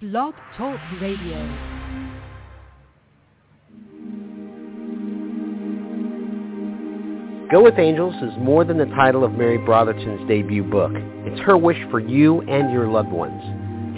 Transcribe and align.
Blog 0.00 0.32
Talk 0.56 0.80
Radio. 0.98 1.36
Go 7.52 7.62
with 7.62 7.78
Angels 7.78 8.14
is 8.22 8.32
more 8.38 8.64
than 8.64 8.78
the 8.78 8.86
title 8.86 9.24
of 9.24 9.32
Mary 9.32 9.58
Brotherton's 9.58 10.26
debut 10.26 10.64
book. 10.64 10.92
It's 10.94 11.38
her 11.42 11.58
wish 11.58 11.76
for 11.90 12.00
you 12.00 12.40
and 12.40 12.72
your 12.72 12.88
loved 12.88 13.10
ones. 13.10 13.42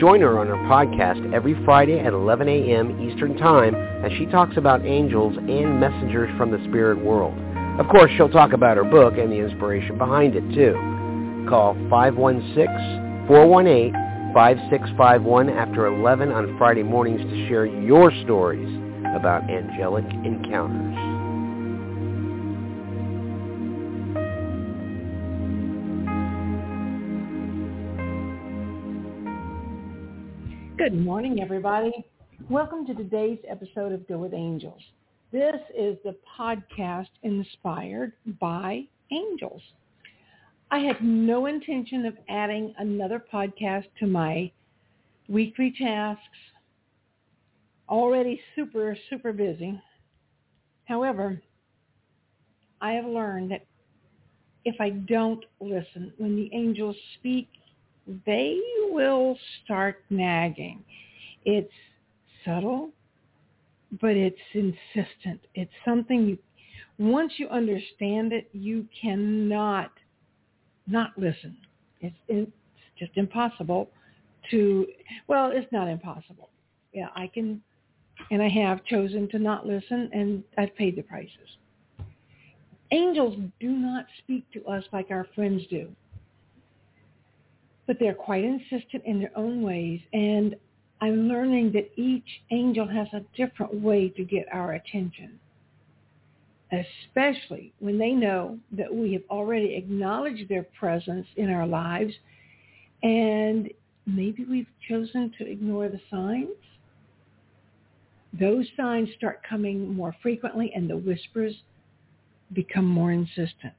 Join 0.00 0.22
her 0.22 0.40
on 0.40 0.48
her 0.48 0.56
podcast 0.68 1.32
every 1.32 1.54
Friday 1.64 2.00
at 2.00 2.12
11 2.12 2.48
a.m. 2.48 3.08
Eastern 3.08 3.36
Time 3.36 3.76
as 4.04 4.10
she 4.18 4.26
talks 4.26 4.56
about 4.56 4.84
angels 4.84 5.36
and 5.36 5.78
messengers 5.78 6.36
from 6.36 6.50
the 6.50 6.58
spirit 6.64 6.98
world. 6.98 7.38
Of 7.78 7.86
course, 7.86 8.10
she'll 8.16 8.28
talk 8.28 8.52
about 8.52 8.76
her 8.76 8.82
book 8.82 9.18
and 9.18 9.30
the 9.30 9.36
inspiration 9.36 9.98
behind 9.98 10.34
it, 10.34 10.52
too. 10.52 10.74
Call 11.48 11.74
516-418-5651 14.34 15.56
after 15.56 15.86
11 15.86 16.32
on 16.32 16.56
Friday 16.56 16.82
mornings 16.82 17.20
to 17.20 17.48
share 17.48 17.66
your 17.66 18.10
stories 18.24 18.68
about 19.14 19.48
angelic 19.50 20.04
encounters. 20.24 20.96
Good 30.78 30.94
morning, 30.94 31.40
everybody. 31.40 31.92
Welcome 32.48 32.86
to 32.86 32.94
today's 32.94 33.38
episode 33.48 33.92
of 33.92 34.08
Go 34.08 34.18
with 34.18 34.32
Angels. 34.34 34.82
This 35.30 35.56
is 35.78 35.96
the 36.04 36.16
podcast 36.38 37.08
inspired 37.22 38.12
by 38.40 38.84
angels. 39.12 39.62
I 40.72 40.78
had 40.78 41.04
no 41.04 41.44
intention 41.44 42.06
of 42.06 42.16
adding 42.30 42.74
another 42.78 43.22
podcast 43.30 43.84
to 44.00 44.06
my 44.06 44.50
weekly 45.28 45.74
tasks. 45.78 46.22
Already 47.90 48.40
super, 48.56 48.96
super 49.10 49.34
busy. 49.34 49.78
However, 50.86 51.42
I 52.80 52.92
have 52.92 53.04
learned 53.04 53.50
that 53.50 53.66
if 54.64 54.80
I 54.80 54.90
don't 54.90 55.44
listen 55.60 56.10
when 56.16 56.36
the 56.36 56.48
angels 56.54 56.96
speak, 57.18 57.48
they 58.24 58.58
will 58.92 59.36
start 59.62 60.02
nagging. 60.08 60.82
It's 61.44 61.70
subtle, 62.46 62.92
but 64.00 64.16
it's 64.16 64.36
insistent. 64.54 65.40
It's 65.54 65.70
something 65.84 66.28
you, 66.28 66.38
once 66.98 67.34
you 67.36 67.48
understand 67.48 68.32
it, 68.32 68.48
you 68.54 68.86
cannot 68.98 69.90
not 70.86 71.10
listen. 71.16 71.56
It's, 72.00 72.16
it's 72.28 72.50
just 72.98 73.12
impossible 73.16 73.90
to, 74.50 74.86
well, 75.28 75.50
it's 75.52 75.70
not 75.72 75.88
impossible. 75.88 76.50
Yeah, 76.92 77.08
I 77.14 77.28
can, 77.32 77.62
and 78.30 78.42
I 78.42 78.48
have 78.48 78.84
chosen 78.84 79.28
to 79.30 79.38
not 79.38 79.66
listen, 79.66 80.10
and 80.12 80.42
I've 80.58 80.74
paid 80.76 80.96
the 80.96 81.02
prices. 81.02 81.58
Angels 82.90 83.38
do 83.60 83.70
not 83.70 84.04
speak 84.18 84.44
to 84.52 84.64
us 84.66 84.84
like 84.92 85.10
our 85.10 85.26
friends 85.34 85.62
do 85.70 85.88
but 87.86 87.98
they're 87.98 88.14
quite 88.14 88.44
insistent 88.44 89.02
in 89.04 89.18
their 89.20 89.36
own 89.36 89.62
ways. 89.62 90.00
And 90.12 90.56
I'm 91.00 91.28
learning 91.28 91.72
that 91.72 91.90
each 91.96 92.42
angel 92.50 92.86
has 92.86 93.08
a 93.12 93.20
different 93.36 93.74
way 93.74 94.08
to 94.10 94.24
get 94.24 94.46
our 94.52 94.72
attention, 94.74 95.38
especially 96.72 97.72
when 97.80 97.98
they 97.98 98.12
know 98.12 98.58
that 98.72 98.92
we 98.92 99.12
have 99.12 99.22
already 99.30 99.74
acknowledged 99.74 100.48
their 100.48 100.62
presence 100.78 101.26
in 101.36 101.50
our 101.50 101.66
lives 101.66 102.14
and 103.02 103.68
maybe 104.06 104.44
we've 104.44 104.66
chosen 104.88 105.32
to 105.38 105.46
ignore 105.46 105.88
the 105.88 106.00
signs. 106.10 106.48
Those 108.38 108.66
signs 108.76 109.10
start 109.16 109.42
coming 109.48 109.94
more 109.94 110.16
frequently 110.22 110.72
and 110.74 110.88
the 110.88 110.96
whispers 110.96 111.54
become 112.54 112.86
more 112.86 113.12
insistent. 113.12 113.74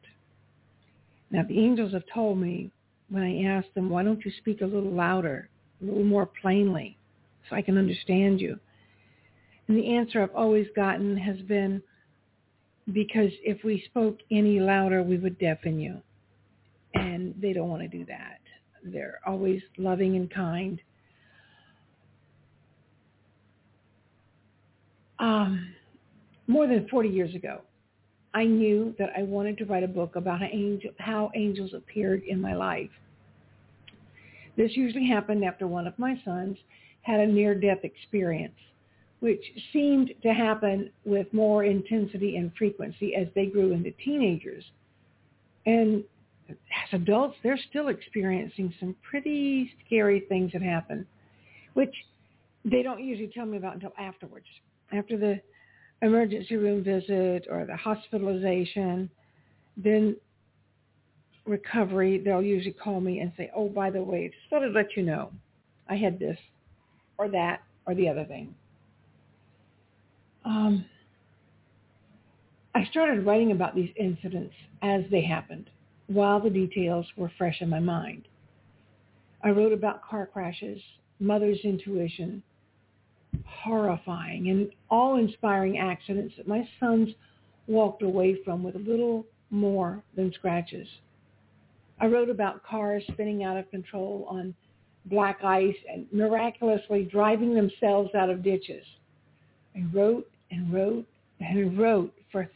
Now, 1.31 1.43
the 1.47 1.59
angels 1.59 1.93
have 1.93 2.03
told 2.13 2.37
me 2.37 2.69
when 3.09 3.23
I 3.23 3.43
ask 3.43 3.71
them, 3.73 3.89
why 3.89 4.03
don't 4.03 4.23
you 4.23 4.31
speak 4.37 4.61
a 4.61 4.65
little 4.65 4.91
louder, 4.91 5.49
a 5.81 5.85
little 5.85 6.03
more 6.03 6.27
plainly, 6.27 6.97
so 7.49 7.55
I 7.55 7.61
can 7.63 7.77
understand 7.77 8.39
you? 8.39 8.59
And 9.67 9.77
the 9.77 9.95
answer 9.95 10.21
I've 10.21 10.35
always 10.35 10.67
gotten 10.75 11.17
has 11.17 11.37
been, 11.41 11.81
because 12.91 13.31
if 13.43 13.63
we 13.63 13.83
spoke 13.85 14.17
any 14.31 14.59
louder, 14.59 15.03
we 15.03 15.17
would 15.17 15.39
deafen 15.39 15.79
you. 15.79 16.01
And 16.95 17.33
they 17.41 17.53
don't 17.53 17.69
want 17.69 17.81
to 17.81 17.87
do 17.87 18.05
that. 18.05 18.39
They're 18.83 19.19
always 19.25 19.61
loving 19.77 20.15
and 20.15 20.31
kind. 20.31 20.79
Um, 25.19 25.73
more 26.47 26.67
than 26.67 26.87
40 26.89 27.09
years 27.09 27.33
ago, 27.33 27.61
I 28.33 28.45
knew 28.45 28.93
that 28.99 29.11
I 29.17 29.23
wanted 29.23 29.57
to 29.59 29.65
write 29.65 29.83
a 29.83 29.87
book 29.87 30.15
about 30.15 30.41
angel, 30.41 30.91
how 30.99 31.31
angels 31.35 31.73
appeared 31.73 32.23
in 32.27 32.41
my 32.41 32.55
life. 32.55 32.89
This 34.57 34.75
usually 34.75 35.07
happened 35.07 35.45
after 35.45 35.67
one 35.67 35.87
of 35.87 35.97
my 35.97 36.19
sons 36.25 36.57
had 37.03 37.19
a 37.19 37.27
near-death 37.27 37.83
experience, 37.83 38.57
which 39.23 39.41
seemed 39.71 40.11
to 40.21 40.33
happen 40.33 40.91
with 41.05 41.31
more 41.31 41.63
intensity 41.63 42.35
and 42.35 42.51
frequency 42.57 43.15
as 43.15 43.25
they 43.35 43.45
grew 43.45 43.71
into 43.71 43.89
teenagers. 44.03 44.65
And 45.65 46.03
as 46.49 46.55
adults, 46.91 47.37
they're 47.41 47.57
still 47.69 47.87
experiencing 47.87 48.73
some 48.81 48.93
pretty 49.09 49.71
scary 49.85 50.25
things 50.27 50.51
that 50.51 50.61
happen, 50.61 51.07
which 51.73 51.95
they 52.65 52.83
don't 52.83 53.01
usually 53.01 53.31
tell 53.33 53.45
me 53.45 53.55
about 53.55 53.75
until 53.75 53.93
afterwards, 53.97 54.45
after 54.91 55.17
the 55.17 55.39
emergency 56.01 56.57
room 56.57 56.83
visit 56.83 57.47
or 57.49 57.65
the 57.65 57.77
hospitalization, 57.77 59.09
then 59.77 60.17
recovery, 61.45 62.17
they'll 62.17 62.41
usually 62.41 62.73
call 62.73 62.99
me 62.99 63.19
and 63.19 63.31
say, 63.37 63.49
oh, 63.55 63.69
by 63.69 63.89
the 63.89 64.03
way, 64.03 64.27
just 64.27 64.49
thought 64.49 64.63
I'd 64.63 64.73
let 64.73 64.97
you 64.97 65.03
know 65.03 65.31
I 65.87 65.95
had 65.95 66.19
this 66.19 66.37
or 67.17 67.29
that 67.29 67.61
or 67.87 67.95
the 67.95 68.09
other 68.09 68.25
thing. 68.25 68.53
Um, 70.45 70.85
I 72.75 72.85
started 72.85 73.25
writing 73.25 73.51
about 73.51 73.75
these 73.75 73.91
incidents 73.95 74.53
as 74.81 75.03
they 75.11 75.21
happened 75.21 75.69
while 76.07 76.39
the 76.39 76.49
details 76.49 77.05
were 77.15 77.31
fresh 77.37 77.61
in 77.61 77.69
my 77.69 77.79
mind. 77.79 78.27
I 79.43 79.49
wrote 79.49 79.73
about 79.73 80.03
car 80.03 80.25
crashes, 80.25 80.81
mother's 81.19 81.59
intuition, 81.63 82.41
horrifying 83.45 84.49
and 84.49 84.69
awe-inspiring 84.89 85.77
accidents 85.77 86.35
that 86.37 86.47
my 86.47 86.67
sons 86.79 87.09
walked 87.67 88.01
away 88.01 88.37
from 88.43 88.63
with 88.63 88.75
a 88.75 88.79
little 88.79 89.25
more 89.49 90.03
than 90.15 90.33
scratches. 90.33 90.87
I 91.99 92.07
wrote 92.07 92.29
about 92.29 92.63
cars 92.63 93.03
spinning 93.11 93.43
out 93.43 93.57
of 93.57 93.69
control 93.69 94.25
on 94.29 94.53
black 95.05 95.43
ice 95.43 95.75
and 95.91 96.07
miraculously 96.11 97.03
driving 97.03 97.53
themselves 97.53 98.09
out 98.15 98.29
of 98.29 98.43
ditches. 98.43 98.85
I 99.75 99.83
wrote 99.93 100.29
and 100.53 100.71
wrote 100.71 101.05
and 101.39 101.77
wrote 101.77 102.13
for 102.31 102.49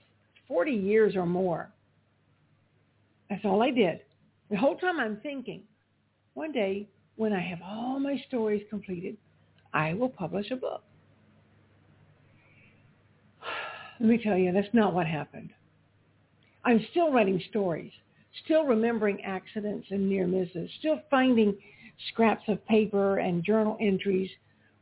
40 0.47 0.72
years 0.72 1.16
or 1.16 1.25
more. 1.25 1.69
That's 3.30 3.44
all 3.44 3.62
I 3.62 3.72
did. 3.72 4.02
The 4.50 4.58
whole 4.58 4.78
time 4.78 5.00
I'm 5.00 5.18
thinking, 5.18 5.63
one 6.34 6.52
day 6.52 6.88
when 7.16 7.34
I 7.34 7.41
have 7.41 7.59
all 7.63 8.00
my 8.00 8.22
stories 8.28 8.63
completed, 8.69 9.18
I 9.74 9.94
will 9.94 10.09
publish 10.09 10.50
a 10.52 10.56
book. 10.56 10.84
Let 14.00 14.09
me 14.09 14.19
tell 14.24 14.38
you, 14.38 14.53
that's 14.53 14.74
not 14.74 14.94
what 14.94 15.08
happened. 15.08 15.50
I'm 16.64 16.85
still 16.91 17.12
writing 17.12 17.41
stories, 17.50 17.91
still 18.46 18.64
remembering 18.64 19.24
accidents 19.24 19.88
and 19.90 20.08
near 20.08 20.28
misses, 20.28 20.69
still 20.79 21.02
finding 21.09 21.58
scraps 22.09 22.44
of 22.47 22.66
paper 22.68 23.18
and 23.18 23.44
journal 23.44 23.78
entries 23.81 24.29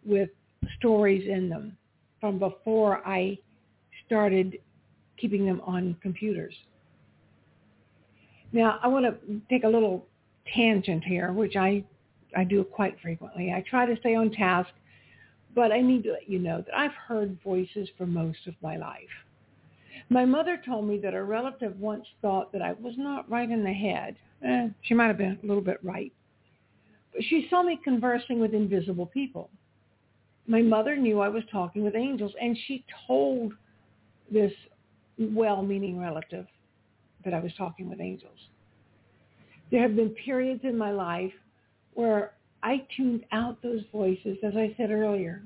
with 0.03 0.29
stories 0.77 1.27
in 1.27 1.49
them 1.49 1.77
from 2.25 2.39
before 2.39 3.07
I 3.07 3.37
started 4.07 4.57
keeping 5.15 5.45
them 5.45 5.61
on 5.63 5.95
computers. 6.01 6.55
Now, 8.51 8.79
I 8.81 8.87
want 8.87 9.05
to 9.05 9.41
take 9.47 9.63
a 9.63 9.67
little 9.67 10.07
tangent 10.55 11.03
here, 11.03 11.31
which 11.33 11.55
I 11.55 11.83
I 12.35 12.43
do 12.43 12.63
quite 12.63 12.99
frequently. 12.99 13.53
I 13.53 13.63
try 13.69 13.85
to 13.85 13.95
stay 13.99 14.15
on 14.15 14.31
task, 14.31 14.69
but 15.53 15.71
I 15.71 15.81
need 15.81 16.01
to 16.05 16.13
let 16.13 16.27
you 16.27 16.39
know 16.39 16.63
that 16.65 16.75
I've 16.75 16.95
heard 17.07 17.37
voices 17.43 17.87
for 17.95 18.07
most 18.07 18.47
of 18.47 18.55
my 18.59 18.75
life. 18.75 19.15
My 20.09 20.25
mother 20.25 20.59
told 20.65 20.87
me 20.87 20.97
that 21.03 21.13
a 21.13 21.23
relative 21.23 21.79
once 21.79 22.07
thought 22.23 22.51
that 22.53 22.63
I 22.63 22.73
was 22.73 22.95
not 22.97 23.29
right 23.29 23.49
in 23.49 23.63
the 23.63 23.71
head. 23.71 24.15
Eh, 24.43 24.69
she 24.81 24.95
might 24.95 25.07
have 25.07 25.19
been 25.19 25.37
a 25.43 25.45
little 25.45 25.63
bit 25.63 25.77
right. 25.83 26.11
But 27.13 27.23
she 27.29 27.45
saw 27.51 27.61
me 27.61 27.79
conversing 27.83 28.39
with 28.39 28.55
invisible 28.55 29.05
people. 29.05 29.51
My 30.47 30.61
mother 30.61 30.95
knew 30.95 31.19
I 31.19 31.29
was 31.29 31.43
talking 31.51 31.83
with 31.83 31.95
angels, 31.95 32.33
and 32.39 32.57
she 32.67 32.85
told 33.07 33.53
this 34.31 34.51
well-meaning 35.17 35.99
relative 35.99 36.45
that 37.23 37.33
I 37.33 37.39
was 37.39 37.51
talking 37.57 37.89
with 37.89 37.99
angels. 37.99 38.37
There 39.71 39.81
have 39.81 39.95
been 39.95 40.09
periods 40.09 40.61
in 40.63 40.77
my 40.77 40.91
life 40.91 41.33
where 41.93 42.33
I 42.61 42.85
tuned 42.95 43.25
out 43.31 43.61
those 43.63 43.81
voices, 43.91 44.37
as 44.43 44.55
I 44.55 44.73
said 44.77 44.91
earlier. 44.91 45.41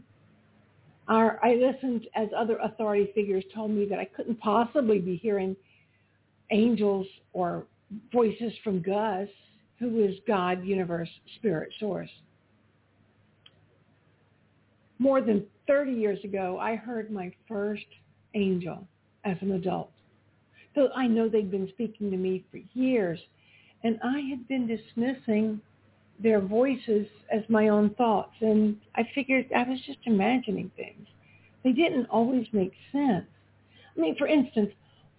I 1.08 1.56
listened 1.56 2.08
as 2.16 2.28
other 2.38 2.58
authority 2.58 3.12
figures 3.16 3.44
told 3.56 3.72
me 3.72 3.86
that 3.90 3.98
I 3.98 4.06
couldn't 4.06 4.40
possibly 4.40 5.00
be 5.00 5.16
hearing 5.16 5.56
angels 6.52 7.08
or 7.34 7.66
voices 8.14 8.54
from 8.64 8.82
Gus, 8.82 9.28
who 9.80 10.04
is 10.04 10.16
God, 10.28 10.64
universe, 10.64 11.10
spirit, 11.38 11.74
source. 11.80 12.10
More 15.00 15.22
than 15.22 15.46
30 15.68 15.94
years 15.94 16.24
ago, 16.26 16.60
I 16.60 16.76
heard 16.76 17.10
my 17.10 17.32
first 17.48 17.86
angel 18.36 18.86
as 19.24 19.38
an 19.42 19.54
adult. 19.54 19.92
So 20.76 20.90
I 20.96 21.08
know 21.08 21.30
they'd 21.30 21.50
been 21.50 21.70
speaking 21.70 22.12
to 22.12 22.18
me 22.18 22.44
for 22.52 22.60
years, 22.74 23.20
and 23.84 23.98
I 24.04 24.20
had 24.30 24.48
been 24.48 24.68
dismissing 24.68 25.62
their 26.22 26.42
voices 26.42 27.08
as 27.32 27.42
my 27.48 27.70
own 27.70 27.92
thoughts, 27.92 28.34
and 28.42 28.76
I 28.96 29.08
figured 29.16 29.48
I 29.56 29.64
was 29.64 29.80
just 29.86 30.00
imagining 30.06 30.70
things. 30.76 31.08
They 31.64 31.72
didn't 31.72 32.08
always 32.08 32.46
make 32.52 32.74
sense. 32.92 33.26
I 33.96 34.00
mean, 34.00 34.18
for 34.18 34.28
instance, 34.28 34.72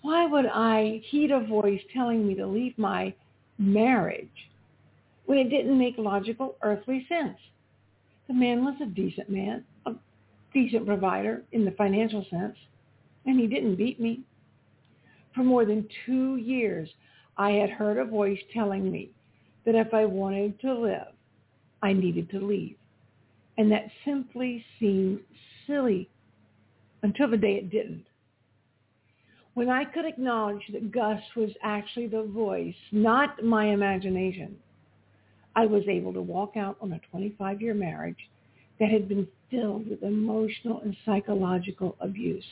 why 0.02 0.26
would 0.26 0.46
I 0.46 1.00
heed 1.08 1.30
a 1.30 1.40
voice 1.40 1.80
telling 1.92 2.26
me 2.26 2.34
to 2.34 2.46
leave 2.46 2.76
my 2.78 3.14
marriage 3.58 4.28
when 5.26 5.38
it 5.38 5.48
didn't 5.48 5.78
make 5.78 5.96
logical 5.98 6.56
earthly 6.62 7.06
sense? 7.08 7.38
The 8.28 8.34
man 8.34 8.64
was 8.64 8.76
a 8.80 8.86
decent 8.86 9.28
man, 9.28 9.64
decent 10.52 10.86
provider 10.86 11.42
in 11.52 11.64
the 11.64 11.70
financial 11.72 12.24
sense, 12.30 12.56
and 13.26 13.38
he 13.38 13.46
didn't 13.46 13.76
beat 13.76 14.00
me. 14.00 14.22
For 15.34 15.44
more 15.44 15.64
than 15.64 15.88
two 16.06 16.36
years, 16.36 16.88
I 17.36 17.52
had 17.52 17.70
heard 17.70 17.98
a 17.98 18.04
voice 18.04 18.38
telling 18.52 18.90
me 18.90 19.10
that 19.64 19.74
if 19.74 19.94
I 19.94 20.04
wanted 20.04 20.60
to 20.60 20.74
live, 20.74 21.08
I 21.82 21.92
needed 21.92 22.30
to 22.30 22.40
leave. 22.40 22.76
And 23.58 23.70
that 23.72 23.90
simply 24.04 24.64
seemed 24.78 25.20
silly 25.66 26.08
until 27.02 27.30
the 27.30 27.36
day 27.36 27.54
it 27.54 27.70
didn't. 27.70 28.04
When 29.54 29.68
I 29.68 29.84
could 29.84 30.04
acknowledge 30.04 30.62
that 30.72 30.92
Gus 30.92 31.20
was 31.36 31.50
actually 31.62 32.06
the 32.06 32.22
voice, 32.22 32.74
not 32.92 33.42
my 33.42 33.66
imagination, 33.66 34.56
I 35.56 35.66
was 35.66 35.82
able 35.88 36.12
to 36.12 36.22
walk 36.22 36.56
out 36.56 36.76
on 36.80 36.92
a 36.92 37.16
25-year 37.16 37.74
marriage 37.74 38.30
that 38.78 38.90
had 38.90 39.08
been 39.08 39.26
filled 39.50 39.88
with 39.88 40.02
emotional 40.02 40.80
and 40.80 40.96
psychological 41.04 41.96
abuse. 42.00 42.44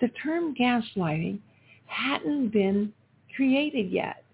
The 0.00 0.08
term 0.22 0.54
gaslighting 0.54 1.38
hadn't 1.86 2.48
been 2.48 2.92
created 3.34 3.90
yet, 3.90 4.24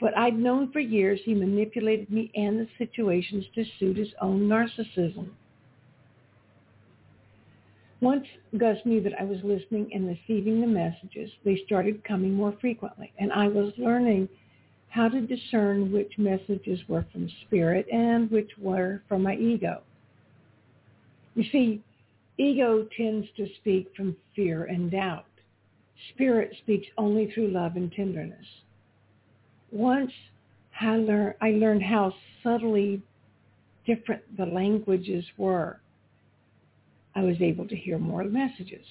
but 0.00 0.16
I'd 0.16 0.38
known 0.38 0.72
for 0.72 0.80
years 0.80 1.20
he 1.24 1.34
manipulated 1.34 2.10
me 2.10 2.30
and 2.34 2.58
the 2.58 2.68
situations 2.78 3.44
to 3.54 3.64
suit 3.78 3.96
his 3.96 4.12
own 4.20 4.48
narcissism. 4.48 5.28
Once 8.00 8.26
Gus 8.58 8.78
knew 8.84 9.00
that 9.00 9.12
I 9.20 9.22
was 9.22 9.38
listening 9.44 9.88
and 9.94 10.08
receiving 10.08 10.60
the 10.60 10.66
messages, 10.66 11.30
they 11.44 11.62
started 11.64 12.02
coming 12.02 12.34
more 12.34 12.52
frequently, 12.60 13.12
and 13.18 13.32
I 13.32 13.46
was 13.46 13.72
learning 13.78 14.28
how 14.88 15.08
to 15.08 15.20
discern 15.20 15.92
which 15.92 16.18
messages 16.18 16.80
were 16.88 17.06
from 17.12 17.30
spirit 17.46 17.86
and 17.92 18.28
which 18.30 18.50
were 18.58 19.02
from 19.08 19.22
my 19.22 19.36
ego. 19.36 19.82
You 21.34 21.44
see, 21.50 21.82
ego 22.38 22.86
tends 22.96 23.26
to 23.36 23.46
speak 23.60 23.88
from 23.96 24.16
fear 24.34 24.64
and 24.64 24.90
doubt. 24.90 25.26
Spirit 26.14 26.54
speaks 26.58 26.86
only 26.98 27.30
through 27.32 27.48
love 27.48 27.76
and 27.76 27.90
tenderness. 27.92 28.46
Once 29.70 30.12
I 30.80 30.96
learned, 30.96 31.34
I 31.40 31.50
learned 31.52 31.82
how 31.82 32.12
subtly 32.42 33.02
different 33.86 34.22
the 34.36 34.46
languages 34.46 35.24
were. 35.36 35.80
I 37.14 37.22
was 37.22 37.36
able 37.40 37.68
to 37.68 37.76
hear 37.76 37.98
more 37.98 38.24
messages, 38.24 38.84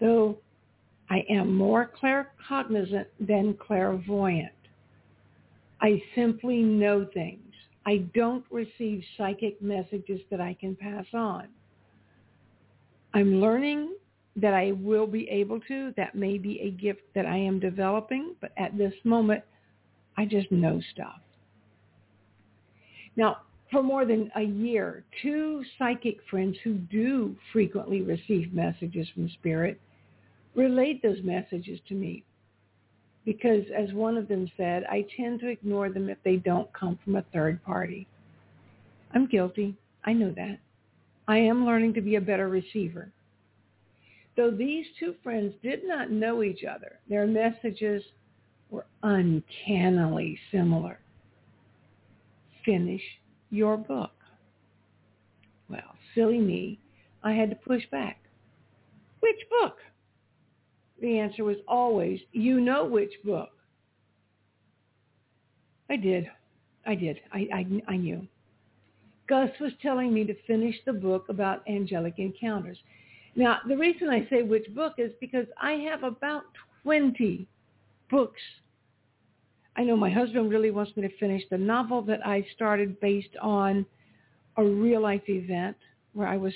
though 0.00 0.38
I 1.10 1.24
am 1.28 1.54
more 1.54 1.90
claircognizant 2.00 3.06
than 3.20 3.54
clairvoyant. 3.54 4.52
I 5.80 6.02
simply 6.14 6.62
know 6.62 7.06
things. 7.14 7.42
I 7.86 7.98
don't 8.14 8.44
receive 8.50 9.02
psychic 9.16 9.60
messages 9.62 10.20
that 10.30 10.40
I 10.40 10.54
can 10.60 10.76
pass 10.76 11.06
on. 11.14 11.48
I'm 13.14 13.40
learning 13.40 13.94
that 14.36 14.54
I 14.54 14.72
will 14.72 15.06
be 15.06 15.28
able 15.28 15.60
to. 15.60 15.92
That 15.96 16.14
may 16.14 16.38
be 16.38 16.60
a 16.60 16.70
gift 16.70 17.02
that 17.14 17.26
I 17.26 17.36
am 17.36 17.58
developing, 17.58 18.34
but 18.40 18.52
at 18.56 18.76
this 18.76 18.94
moment, 19.04 19.42
I 20.16 20.24
just 20.24 20.50
know 20.52 20.80
stuff. 20.92 21.20
Now, 23.16 23.38
for 23.70 23.82
more 23.82 24.04
than 24.04 24.30
a 24.36 24.42
year, 24.42 25.04
two 25.22 25.62
psychic 25.78 26.18
friends 26.30 26.56
who 26.64 26.74
do 26.74 27.36
frequently 27.52 28.02
receive 28.02 28.52
messages 28.52 29.08
from 29.14 29.28
spirit 29.30 29.80
relayed 30.54 31.02
those 31.02 31.22
messages 31.22 31.78
to 31.88 31.94
me 31.94 32.24
because 33.28 33.64
as 33.76 33.92
one 33.92 34.16
of 34.16 34.26
them 34.26 34.50
said, 34.56 34.84
I 34.90 35.04
tend 35.14 35.40
to 35.40 35.48
ignore 35.48 35.90
them 35.90 36.08
if 36.08 36.16
they 36.24 36.36
don't 36.36 36.72
come 36.72 36.98
from 37.04 37.16
a 37.16 37.24
third 37.30 37.62
party. 37.62 38.06
I'm 39.14 39.26
guilty. 39.26 39.76
I 40.04 40.14
know 40.14 40.32
that. 40.34 40.58
I 41.28 41.36
am 41.36 41.66
learning 41.66 41.92
to 41.94 42.00
be 42.00 42.16
a 42.16 42.20
better 42.20 42.48
receiver. 42.48 43.12
Though 44.36 44.50
these 44.50 44.86
two 44.98 45.14
friends 45.22 45.52
did 45.62 45.80
not 45.84 46.10
know 46.10 46.42
each 46.42 46.64
other, 46.64 47.00
their 47.08 47.26
messages 47.26 48.02
were 48.70 48.86
uncannily 49.02 50.38
similar. 50.50 51.00
Finish 52.64 53.02
your 53.50 53.76
book. 53.76 54.12
Well, 55.68 55.96
silly 56.14 56.38
me, 56.38 56.78
I 57.22 57.32
had 57.32 57.50
to 57.50 57.56
push 57.56 57.82
back. 57.90 58.20
Which 59.20 59.38
book? 59.60 59.76
The 61.00 61.18
answer 61.18 61.44
was 61.44 61.56
always, 61.66 62.20
you 62.32 62.60
know 62.60 62.86
which 62.86 63.12
book. 63.24 63.50
I 65.90 65.96
did. 65.96 66.26
I 66.86 66.94
did. 66.94 67.20
I, 67.32 67.48
I, 67.52 67.92
I 67.92 67.96
knew. 67.96 68.26
Gus 69.28 69.50
was 69.60 69.72
telling 69.82 70.12
me 70.12 70.24
to 70.24 70.34
finish 70.46 70.74
the 70.86 70.92
book 70.92 71.26
about 71.28 71.62
angelic 71.68 72.14
encounters. 72.18 72.78
Now, 73.36 73.58
the 73.68 73.76
reason 73.76 74.08
I 74.08 74.26
say 74.30 74.42
which 74.42 74.66
book 74.74 74.94
is 74.98 75.12
because 75.20 75.46
I 75.60 75.72
have 75.72 76.02
about 76.02 76.44
20 76.82 77.46
books. 78.10 78.40
I 79.76 79.84
know 79.84 79.96
my 79.96 80.10
husband 80.10 80.50
really 80.50 80.70
wants 80.70 80.96
me 80.96 81.02
to 81.02 81.16
finish 81.18 81.42
the 81.50 81.58
novel 81.58 82.02
that 82.02 82.26
I 82.26 82.44
started 82.54 82.98
based 83.00 83.36
on 83.40 83.86
a 84.56 84.64
real 84.64 85.02
life 85.02 85.28
event 85.28 85.76
where 86.14 86.26
I 86.26 86.36
was 86.36 86.52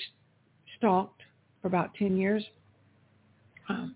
stalked 0.76 1.22
for 1.60 1.68
about 1.68 1.94
10 1.94 2.16
years. 2.16 2.44
Um, 3.68 3.94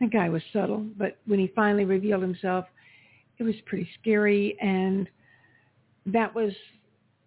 the 0.00 0.06
guy 0.06 0.30
was 0.30 0.42
subtle, 0.52 0.86
but 0.96 1.18
when 1.26 1.38
he 1.38 1.52
finally 1.54 1.84
revealed 1.84 2.22
himself, 2.22 2.64
it 3.38 3.42
was 3.42 3.54
pretty 3.66 3.88
scary. 4.00 4.56
And 4.60 5.06
that 6.06 6.34
was 6.34 6.52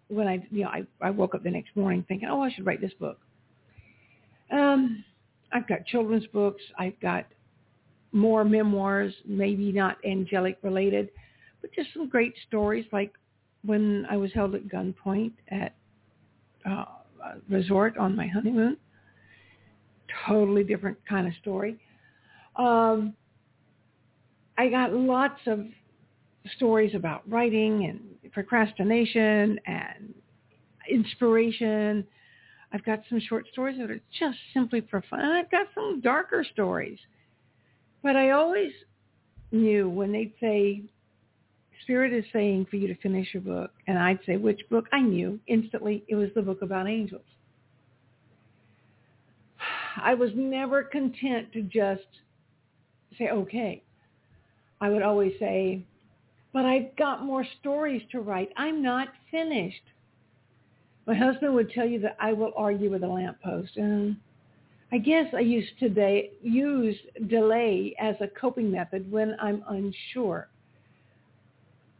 when 0.08 0.26
I, 0.26 0.46
you 0.50 0.64
know, 0.64 0.68
I, 0.68 0.82
I 1.00 1.10
woke 1.10 1.34
up 1.34 1.42
the 1.42 1.50
next 1.50 1.74
morning 1.76 2.04
thinking, 2.08 2.28
oh, 2.28 2.42
I 2.42 2.50
should 2.52 2.66
write 2.66 2.80
this 2.80 2.92
book. 2.98 3.18
Um, 4.50 5.04
I've 5.52 5.66
got 5.66 5.86
children's 5.86 6.26
books. 6.26 6.62
I've 6.78 6.98
got 7.00 7.26
more 8.12 8.44
memoirs, 8.44 9.12
maybe 9.26 9.72
not 9.72 9.96
angelic 10.04 10.58
related, 10.62 11.10
but 11.60 11.72
just 11.72 11.88
some 11.94 12.08
great 12.08 12.34
stories 12.46 12.84
like 12.92 13.12
when 13.64 14.06
I 14.10 14.16
was 14.16 14.32
held 14.32 14.54
at 14.54 14.68
gunpoint 14.68 15.32
at 15.48 15.74
uh, 16.66 16.84
a 17.24 17.34
resort 17.48 17.96
on 17.98 18.14
my 18.14 18.26
honeymoon. 18.26 18.76
Totally 20.26 20.64
different 20.64 20.98
kind 21.08 21.26
of 21.26 21.32
story. 21.40 21.78
Um, 22.56 23.14
I 24.56 24.68
got 24.68 24.92
lots 24.92 25.40
of 25.46 25.60
stories 26.56 26.94
about 26.94 27.28
writing 27.28 27.86
and 27.86 28.00
procrastination 28.32 29.58
and 29.66 30.14
inspiration 30.90 32.06
I've 32.74 32.84
got 32.84 33.02
some 33.08 33.20
short 33.20 33.46
stories 33.52 33.78
that 33.78 33.88
are 33.88 34.00
just 34.18 34.36
simply 34.52 34.80
for 34.90 35.00
fun. 35.08 35.20
I've 35.20 35.50
got 35.50 35.68
some 35.76 36.00
darker 36.00 36.44
stories. 36.52 36.98
But 38.02 38.16
I 38.16 38.30
always 38.30 38.72
knew 39.52 39.88
when 39.88 40.10
they'd 40.10 40.34
say, 40.40 40.82
Spirit 41.82 42.12
is 42.12 42.24
saying 42.32 42.66
for 42.68 42.74
you 42.76 42.88
to 42.88 42.96
finish 42.96 43.28
your 43.32 43.42
book, 43.42 43.70
and 43.86 43.96
I'd 43.96 44.18
say, 44.26 44.38
which 44.38 44.60
book? 44.70 44.86
I 44.92 45.02
knew 45.02 45.38
instantly 45.46 46.02
it 46.08 46.16
was 46.16 46.30
the 46.34 46.42
book 46.42 46.62
about 46.62 46.88
angels. 46.88 47.22
I 50.02 50.14
was 50.14 50.30
never 50.34 50.82
content 50.82 51.52
to 51.52 51.62
just 51.62 52.08
say, 53.16 53.28
okay. 53.28 53.84
I 54.80 54.88
would 54.88 55.02
always 55.02 55.32
say, 55.38 55.84
but 56.54 56.64
I've 56.64 56.94
got 56.96 57.24
more 57.24 57.44
stories 57.60 58.00
to 58.12 58.20
write. 58.20 58.50
I'm 58.56 58.80
not 58.80 59.08
finished. 59.32 59.82
My 61.04 61.14
husband 61.14 61.52
would 61.52 61.70
tell 61.72 61.84
you 61.84 61.98
that 62.00 62.16
I 62.20 62.32
will 62.32 62.52
argue 62.56 62.90
with 62.90 63.02
a 63.02 63.08
lamppost. 63.08 63.76
And 63.76 64.16
I 64.92 64.98
guess 64.98 65.26
I 65.34 65.40
used 65.40 65.76
today 65.80 66.30
use 66.40 66.96
delay 67.26 67.96
as 68.00 68.14
a 68.20 68.28
coping 68.28 68.70
method 68.70 69.10
when 69.10 69.36
I'm 69.42 69.64
unsure. 69.68 70.48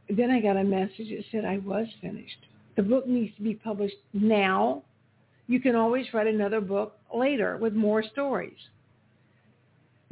Then 0.09 0.31
I 0.31 0.41
got 0.41 0.57
a 0.57 0.65
message 0.65 1.09
that 1.11 1.25
said 1.33 1.45
I 1.45 1.59
was 1.59 1.89
finished. 2.01 2.47
The 2.77 2.83
book 2.85 3.09
needs 3.09 3.35
to 3.37 3.43
be 3.43 3.55
published 3.55 3.97
now. 4.13 4.85
You 5.49 5.61
can 5.61 5.75
always 5.75 6.07
write 6.15 6.29
another 6.29 6.61
book 6.61 6.97
later 7.13 7.57
with 7.57 7.75
more 7.75 8.05
stories. 8.05 8.57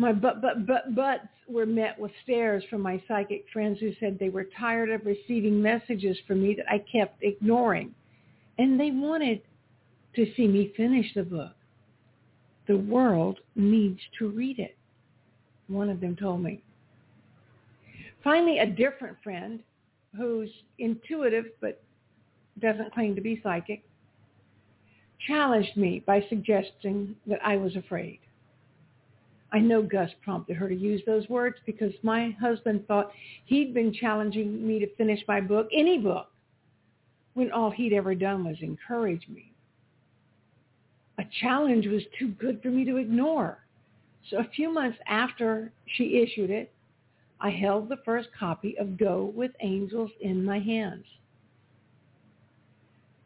My 0.03 0.13
but 0.13 0.43
but 0.43 0.67
but 0.67 0.97
buts 0.97 1.29
were 1.47 1.65
met 1.65 1.97
with 1.97 2.11
stares 2.25 2.65
from 2.69 2.81
my 2.81 3.01
psychic 3.07 3.45
friends 3.53 3.79
who 3.79 3.93
said 4.01 4.19
they 4.19 4.31
were 4.31 4.49
tired 4.59 4.91
of 4.91 5.07
receiving 5.07 5.63
messages 5.63 6.19
from 6.27 6.43
me 6.43 6.55
that 6.57 6.69
I 6.69 6.79
kept 6.91 7.23
ignoring. 7.23 7.95
And 8.59 8.81
they 8.81 8.91
wanted 8.91 9.43
to 10.17 10.27
see 10.35 10.49
me 10.49 10.73
finish 10.77 11.07
the 11.15 11.23
book. 11.23 11.53
The 12.67 12.79
world 12.79 13.39
needs 13.55 14.01
to 14.19 14.29
read 14.29 14.59
it, 14.59 14.77
one 15.69 15.89
of 15.89 16.01
them 16.01 16.17
told 16.17 16.43
me. 16.43 16.65
Finally, 18.25 18.59
a 18.59 18.67
different 18.67 19.17
friend 19.23 19.61
who's 20.17 20.51
intuitive 20.81 21.45
but 21.61 21.81
doesn't 22.59 22.93
claim 22.93 23.15
to 23.15 23.21
be 23.21 23.41
psychic 23.41 23.85
challenged 25.29 25.77
me 25.77 26.03
by 26.05 26.27
suggesting 26.29 27.15
that 27.29 27.39
I 27.45 27.57
was 27.57 27.77
afraid. 27.77 28.19
I 29.53 29.59
know 29.59 29.83
Gus 29.83 30.11
prompted 30.23 30.57
her 30.57 30.69
to 30.69 30.75
use 30.75 31.03
those 31.05 31.29
words 31.29 31.57
because 31.67 31.93
my 32.03 32.31
husband 32.41 32.87
thought 32.89 33.13
he'd 33.45 33.75
been 33.75 33.93
challenging 33.93 34.67
me 34.67 34.79
to 34.79 34.95
finish 34.97 35.21
my 35.29 35.41
book, 35.41 35.69
any 35.73 35.99
book, 35.99 36.29
when 37.35 37.53
all 37.53 37.71
he'd 37.71 37.93
ever 37.93 38.15
done 38.15 38.45
was 38.45 38.57
encourage 38.63 39.29
me. 39.29 39.53
A 41.19 41.25
challenge 41.41 41.87
was 41.87 42.03
too 42.19 42.29
good 42.29 42.63
for 42.63 42.69
me 42.69 42.85
to 42.87 42.97
ignore. 42.97 43.59
So 44.31 44.39
a 44.39 44.49
few 44.55 44.73
months 44.73 44.99
after 45.07 45.71
she 45.87 46.23
issued 46.23 46.51
it, 46.51 46.73
I 47.41 47.51
held 47.51 47.89
the 47.89 47.99
first 48.05 48.29
copy 48.39 48.79
of 48.79 48.97
Go 48.97 49.33
with 49.35 49.51
Angels 49.61 50.11
in 50.21 50.45
my 50.45 50.61
hands. 50.61 51.05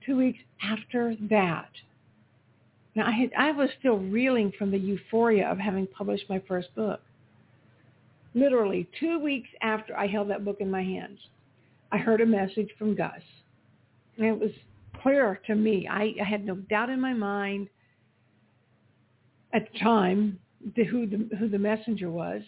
Two 0.05 0.17
weeks 0.17 0.39
after 0.63 1.15
that, 1.29 1.69
now 2.97 3.07
I, 3.07 3.13
had, 3.13 3.31
I 3.39 3.53
was 3.53 3.69
still 3.79 3.99
reeling 3.99 4.53
from 4.59 4.71
the 4.71 4.79
euphoria 4.79 5.47
of 5.49 5.59
having 5.59 5.87
published 5.87 6.29
my 6.31 6.43
first 6.49 6.75
book. 6.75 7.01
Literally 8.35 8.89
two 8.99 9.19
weeks 9.19 9.49
after 9.63 9.97
I 9.97 10.07
held 10.07 10.31
that 10.31 10.45
book 10.45 10.57
in 10.61 10.71
my 10.71 10.83
hands, 10.83 11.19
I 11.93 11.99
heard 11.99 12.23
a 12.23 12.27
message 12.27 12.71
from 12.79 12.97
Gus. 12.97 13.21
And 14.17 14.27
it 14.27 14.39
was 14.39 14.51
clear 15.03 15.41
to 15.47 15.55
me. 15.55 15.87
I, 15.89 16.15
I 16.21 16.25
had 16.25 16.45
no 16.45 16.55
doubt 16.55 16.89
in 16.89 17.01
my 17.01 17.13
mind 17.13 17.69
at 19.53 19.71
the 19.71 19.79
time 19.79 20.39
who, 20.75 21.07
the, 21.07 21.37
who 21.37 21.49
the 21.49 21.59
messenger 21.59 22.11
was. 22.11 22.43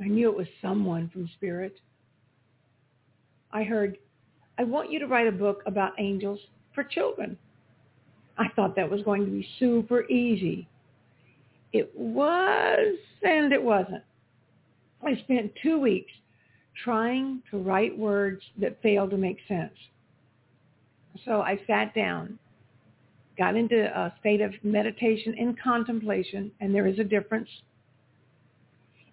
I 0.00 0.04
knew 0.04 0.30
it 0.30 0.36
was 0.36 0.48
someone 0.60 1.08
from 1.12 1.30
Spirit. 1.36 1.78
I 3.52 3.62
heard, 3.62 3.98
I 4.58 4.64
want 4.64 4.90
you 4.90 4.98
to 4.98 5.06
write 5.06 5.28
a 5.28 5.32
book 5.32 5.62
about 5.66 5.92
angels 5.98 6.40
for 6.74 6.82
children. 6.82 7.38
I 8.36 8.48
thought 8.56 8.74
that 8.76 8.90
was 8.90 9.02
going 9.02 9.24
to 9.24 9.30
be 9.30 9.46
super 9.58 10.04
easy. 10.08 10.66
It 11.72 11.90
was 11.96 12.96
and 13.22 13.52
it 13.52 13.62
wasn't. 13.62 14.02
I 15.04 15.16
spent 15.24 15.52
two 15.62 15.78
weeks 15.78 16.12
trying 16.82 17.42
to 17.50 17.58
write 17.58 17.96
words 17.96 18.42
that 18.58 18.80
failed 18.82 19.10
to 19.10 19.16
make 19.16 19.38
sense. 19.46 19.72
So 21.24 21.40
I 21.40 21.60
sat 21.66 21.94
down, 21.94 22.38
got 23.38 23.56
into 23.56 23.84
a 23.84 24.12
state 24.20 24.40
of 24.40 24.52
meditation 24.62 25.34
and 25.38 25.60
contemplation, 25.60 26.50
and 26.60 26.74
there 26.74 26.86
is 26.86 26.98
a 26.98 27.04
difference. 27.04 27.48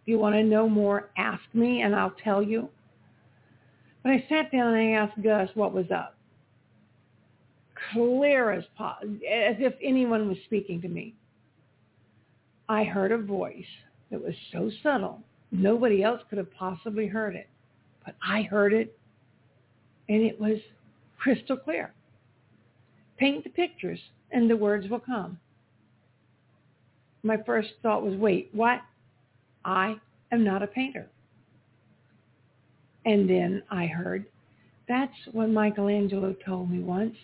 If 0.01 0.07
you 0.07 0.17
want 0.17 0.35
to 0.35 0.43
know 0.43 0.67
more, 0.67 1.09
ask 1.17 1.43
me 1.53 1.81
and 1.81 1.95
I'll 1.95 2.15
tell 2.23 2.41
you. 2.41 2.69
But 4.01 4.13
I 4.13 4.25
sat 4.29 4.51
down 4.51 4.73
and 4.73 4.77
I 4.77 4.99
asked 4.99 5.21
Gus 5.21 5.49
what 5.53 5.73
was 5.73 5.91
up 5.91 6.15
clear 7.91 8.51
as 8.51 8.63
as 8.79 9.55
if 9.59 9.73
anyone 9.83 10.27
was 10.27 10.37
speaking 10.45 10.81
to 10.81 10.87
me. 10.87 11.15
I 12.69 12.83
heard 12.83 13.11
a 13.11 13.17
voice 13.17 13.65
that 14.11 14.23
was 14.23 14.35
so 14.51 14.69
subtle, 14.83 15.21
nobody 15.51 16.03
else 16.03 16.21
could 16.29 16.37
have 16.37 16.53
possibly 16.53 17.07
heard 17.07 17.35
it. 17.35 17.49
But 18.05 18.15
I 18.25 18.43
heard 18.43 18.73
it, 18.73 18.97
and 20.09 20.21
it 20.21 20.39
was 20.39 20.57
crystal 21.17 21.57
clear. 21.57 21.93
Paint 23.17 23.43
the 23.43 23.49
pictures, 23.49 23.99
and 24.31 24.49
the 24.49 24.57
words 24.57 24.89
will 24.89 24.99
come. 24.99 25.39
My 27.23 27.37
first 27.45 27.69
thought 27.83 28.03
was, 28.03 28.15
wait, 28.15 28.49
what? 28.53 28.81
I 29.63 29.95
am 30.31 30.43
not 30.43 30.63
a 30.63 30.67
painter. 30.67 31.07
And 33.05 33.29
then 33.29 33.63
I 33.69 33.85
heard, 33.85 34.25
that's 34.87 35.13
what 35.31 35.49
Michelangelo 35.49 36.35
told 36.45 36.71
me 36.71 36.79
once. 36.79 37.15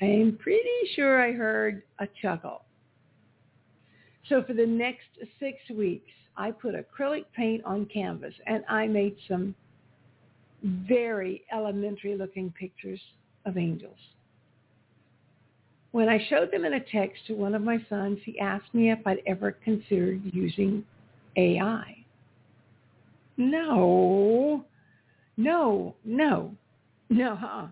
I'm 0.00 0.38
pretty 0.40 0.68
sure 0.94 1.22
I 1.22 1.32
heard 1.32 1.82
a 1.98 2.08
chuckle. 2.20 2.64
So 4.28 4.42
for 4.42 4.54
the 4.54 4.66
next 4.66 5.06
six 5.38 5.58
weeks, 5.74 6.10
I 6.36 6.50
put 6.50 6.74
acrylic 6.74 7.24
paint 7.36 7.64
on 7.64 7.86
canvas 7.86 8.34
and 8.46 8.64
I 8.68 8.86
made 8.86 9.16
some 9.28 9.54
very 10.62 11.44
elementary 11.52 12.16
looking 12.16 12.50
pictures 12.52 13.00
of 13.44 13.56
angels. 13.58 13.98
When 15.90 16.08
I 16.08 16.24
showed 16.30 16.50
them 16.50 16.64
in 16.64 16.74
a 16.74 16.80
text 16.80 17.26
to 17.26 17.34
one 17.34 17.54
of 17.54 17.62
my 17.62 17.84
sons, 17.88 18.18
he 18.24 18.38
asked 18.38 18.72
me 18.72 18.90
if 18.90 19.06
I'd 19.06 19.20
ever 19.26 19.52
considered 19.52 20.22
using 20.32 20.84
AI. 21.36 22.04
No, 23.36 24.64
no, 25.36 25.94
no, 26.04 26.54
no, 27.10 27.36
huh? 27.36 27.66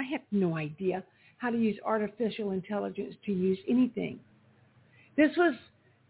I 0.00 0.04
have 0.04 0.22
no 0.32 0.56
idea 0.56 1.04
how 1.38 1.50
to 1.50 1.58
use 1.58 1.76
artificial 1.84 2.52
intelligence 2.52 3.14
to 3.26 3.32
use 3.32 3.58
anything. 3.68 4.18
This 5.16 5.30
was 5.36 5.54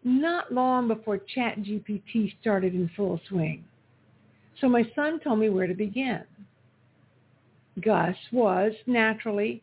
not 0.05 0.53
long 0.53 0.87
before 0.87 1.19
ChatGPT 1.37 2.35
started 2.41 2.75
in 2.75 2.89
full 2.97 3.21
swing. 3.29 3.65
So 4.61 4.69
my 4.69 4.85
son 4.95 5.19
told 5.21 5.41
me 5.41 5.49
where 5.49 5.67
to 5.67 5.75
begin. 5.75 6.23
Gus 7.81 8.15
was 8.31 8.73
naturally 8.87 9.63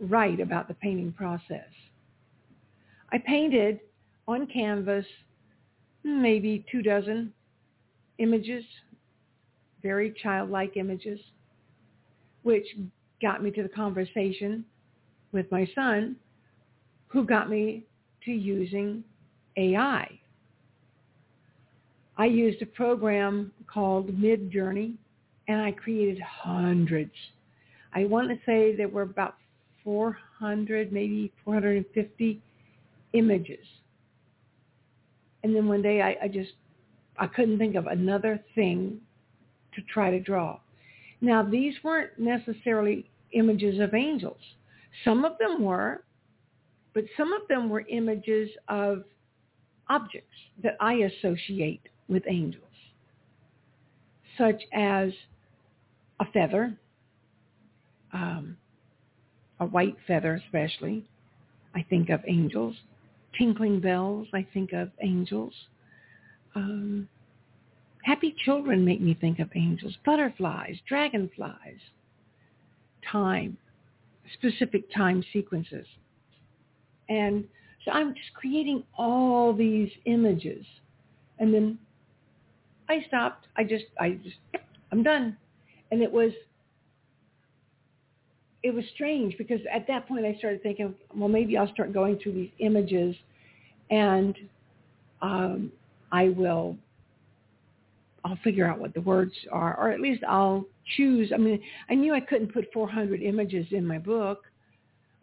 right 0.00 0.38
about 0.38 0.68
the 0.68 0.74
painting 0.74 1.12
process. 1.12 1.68
I 3.12 3.18
painted 3.18 3.80
on 4.28 4.46
canvas 4.46 5.06
maybe 6.04 6.64
two 6.70 6.82
dozen 6.82 7.32
images, 8.18 8.64
very 9.82 10.14
childlike 10.22 10.76
images, 10.76 11.18
which 12.42 12.66
got 13.20 13.42
me 13.42 13.50
to 13.52 13.62
the 13.62 13.68
conversation 13.68 14.64
with 15.32 15.50
my 15.50 15.68
son 15.74 16.16
who 17.08 17.24
got 17.24 17.50
me 17.50 17.84
to 18.24 18.30
using 18.30 19.02
AI. 19.56 20.18
I 22.16 22.26
used 22.26 22.60
a 22.62 22.66
program 22.66 23.52
called 23.66 24.08
Midjourney 24.08 24.94
and 25.48 25.60
I 25.60 25.72
created 25.72 26.20
hundreds. 26.20 27.14
I 27.94 28.04
want 28.04 28.28
to 28.28 28.36
say 28.46 28.76
there 28.76 28.88
were 28.88 29.02
about 29.02 29.36
400, 29.84 30.92
maybe 30.92 31.32
450 31.44 32.40
images. 33.14 33.66
And 35.42 35.56
then 35.56 35.66
one 35.66 35.82
day 35.82 36.02
I, 36.02 36.16
I 36.24 36.28
just, 36.28 36.52
I 37.18 37.26
couldn't 37.26 37.58
think 37.58 37.74
of 37.74 37.86
another 37.86 38.40
thing 38.54 39.00
to 39.74 39.82
try 39.92 40.10
to 40.10 40.20
draw. 40.20 40.58
Now, 41.20 41.42
these 41.42 41.74
weren't 41.84 42.18
necessarily 42.18 43.10
images 43.32 43.78
of 43.80 43.94
angels. 43.94 44.40
Some 45.04 45.24
of 45.24 45.38
them 45.38 45.62
were, 45.62 46.02
but 46.94 47.04
some 47.16 47.32
of 47.32 47.42
them 47.48 47.68
were 47.68 47.84
images 47.88 48.50
of 48.68 49.04
objects 49.88 50.36
that 50.62 50.76
I 50.80 50.94
associate 50.94 51.82
with 52.08 52.22
angels, 52.28 52.64
such 54.38 54.62
as 54.72 55.12
a 56.20 56.24
feather, 56.32 56.76
um, 58.12 58.56
a 59.60 59.66
white 59.66 59.96
feather 60.06 60.40
especially. 60.46 61.04
I 61.74 61.84
think 61.88 62.08
of 62.08 62.20
angels. 62.26 62.74
Tinkling 63.38 63.80
bells, 63.80 64.26
I 64.32 64.46
think 64.52 64.72
of 64.72 64.90
angels. 65.02 65.52
Um, 66.54 67.08
Happy 68.04 68.34
children 68.44 68.84
make 68.84 69.00
me 69.00 69.16
think 69.20 69.38
of 69.38 69.50
angels, 69.54 69.96
butterflies, 70.04 70.76
dragonflies, 70.88 71.78
time, 73.10 73.56
specific 74.34 74.84
time 74.94 75.22
sequences. 75.32 75.86
And 77.08 77.44
so 77.84 77.90
I'm 77.90 78.14
just 78.14 78.32
creating 78.34 78.84
all 78.96 79.52
these 79.52 79.90
images. 80.06 80.64
And 81.38 81.52
then 81.52 81.78
I 82.88 83.04
stopped. 83.08 83.46
I 83.56 83.64
just, 83.64 83.84
I 83.98 84.12
just, 84.22 84.36
I'm 84.92 85.02
done. 85.02 85.36
And 85.90 86.02
it 86.02 86.10
was, 86.10 86.32
it 88.62 88.74
was 88.74 88.84
strange 88.94 89.36
because 89.38 89.60
at 89.72 89.86
that 89.88 90.06
point 90.06 90.24
I 90.24 90.36
started 90.38 90.62
thinking, 90.62 90.94
well, 91.14 91.28
maybe 91.28 91.56
I'll 91.56 91.72
start 91.72 91.92
going 91.92 92.18
through 92.22 92.32
these 92.32 92.50
images 92.58 93.16
and 93.90 94.36
um, 95.22 95.72
I 96.12 96.28
will 96.28 96.76
I'll 98.24 98.38
figure 98.44 98.66
out 98.66 98.78
what 98.78 98.94
the 98.94 99.00
words 99.00 99.32
are, 99.50 99.78
or 99.78 99.90
at 99.90 100.00
least 100.00 100.22
I'll 100.28 100.66
choose. 100.96 101.32
I 101.34 101.38
mean, 101.38 101.60
I 101.88 101.94
knew 101.94 102.14
I 102.14 102.20
couldn't 102.20 102.52
put 102.52 102.72
400 102.72 103.22
images 103.22 103.66
in 103.70 103.86
my 103.86 103.98
book. 103.98 104.44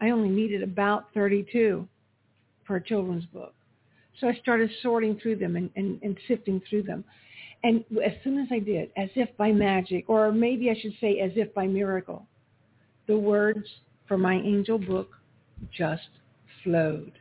I 0.02 0.10
only 0.10 0.30
needed 0.30 0.64
about 0.64 1.06
32 1.14 1.88
for 2.66 2.76
a 2.78 2.84
children's 2.84 3.26
book. 3.26 3.54
So 4.20 4.28
I 4.28 4.34
started 4.42 4.70
sorting 4.82 5.20
through 5.22 5.38
them 5.38 5.56
and, 5.56 5.70
and, 5.76 6.00
and 6.02 6.18
sifting 6.28 6.62
through 6.70 6.84
them. 6.84 7.04
And 7.64 7.84
as 8.04 8.14
soon 8.24 8.40
as 8.40 8.48
I 8.52 8.60
did, 8.60 8.92
as 8.98 9.10
if 9.16 9.36
by 9.38 9.52
magic, 9.52 10.06
or 10.08 10.32
maybe 10.32 10.70
I 10.70 10.76
should 10.80 10.94
say 11.02 11.20
as 11.20 11.32
if 11.36 11.54
by 11.54 11.68
miracle, 11.68 12.28
the 13.08 13.18
words 13.18 13.66
for 14.08 14.18
my 14.18 14.36
angel 14.36 14.78
book 14.78 15.10
just 15.76 16.10
flowed. 16.64 17.14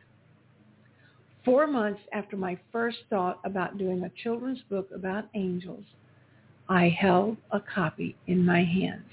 Four 1.47 1.65
months 1.65 2.01
after 2.11 2.35
my 2.35 2.59
first 2.73 2.97
thought 3.09 3.39
about 3.45 3.77
doing 3.77 4.03
a 4.03 4.11
children's 4.21 4.59
book 4.69 4.89
about 4.93 5.29
angels, 5.33 5.85
I 6.67 6.89
held 6.89 7.37
a 7.51 7.61
copy 7.61 8.17
in 8.27 8.45
my 8.45 8.65
hands. 8.65 9.05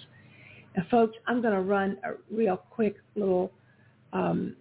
Now, 0.76 0.82
folks, 0.90 1.16
I'm 1.28 1.40
going 1.40 1.54
to 1.54 1.60
run 1.60 1.96
a 2.02 2.14
real 2.34 2.56
quick 2.70 2.96
little 3.14 3.52
um, 4.12 4.56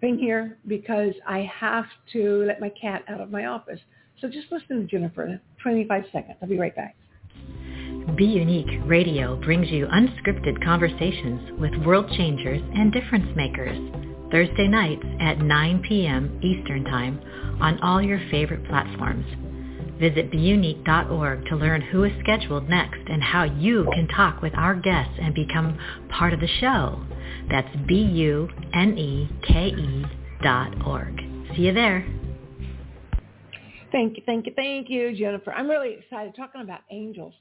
thing 0.00 0.18
here 0.18 0.56
because 0.68 1.14
I 1.26 1.50
have 1.52 1.86
to 2.12 2.44
let 2.46 2.60
my 2.60 2.70
cat 2.80 3.02
out 3.08 3.20
of 3.20 3.32
my 3.32 3.46
office. 3.46 3.80
So 4.20 4.28
just 4.28 4.46
listen 4.52 4.80
to 4.80 4.84
Jennifer, 4.86 5.40
25 5.60 6.04
seconds. 6.12 6.36
I'll 6.40 6.48
be 6.48 6.60
right 6.60 6.76
back. 6.76 6.94
Be 8.16 8.24
Unique 8.24 8.80
Radio 8.84 9.34
brings 9.34 9.68
you 9.68 9.86
unscripted 9.86 10.64
conversations 10.64 11.58
with 11.58 11.74
world 11.84 12.08
changers 12.16 12.62
and 12.76 12.92
difference 12.92 13.34
makers. 13.34 13.76
Thursday 14.30 14.68
nights 14.68 15.04
at 15.20 15.38
9 15.38 15.82
p.m. 15.88 16.38
Eastern 16.42 16.84
Time 16.84 17.20
on 17.60 17.80
all 17.80 18.02
your 18.02 18.20
favorite 18.30 18.64
platforms. 18.68 19.26
Visit 19.98 20.30
buneke.org 20.30 21.46
to 21.46 21.56
learn 21.56 21.80
who 21.80 22.04
is 22.04 22.12
scheduled 22.20 22.68
next 22.68 23.00
and 23.08 23.22
how 23.22 23.42
you 23.44 23.88
can 23.94 24.06
talk 24.08 24.40
with 24.42 24.54
our 24.54 24.74
guests 24.76 25.14
and 25.20 25.34
become 25.34 25.76
part 26.08 26.32
of 26.32 26.40
the 26.40 26.48
show. 26.60 27.04
That's 27.50 27.74
B-U-N-E-K-E 27.88 28.46
dot 30.42 30.86
org. 30.86 31.20
See 31.56 31.62
you 31.62 31.72
there. 31.72 32.06
Thank 33.90 34.16
you, 34.18 34.22
thank 34.26 34.46
you, 34.46 34.52
thank 34.54 34.88
you, 34.90 35.16
Jennifer. 35.16 35.52
I'm 35.52 35.68
really 35.68 35.94
excited 35.94 36.36
talking 36.36 36.60
about 36.60 36.80
angels. 36.90 37.32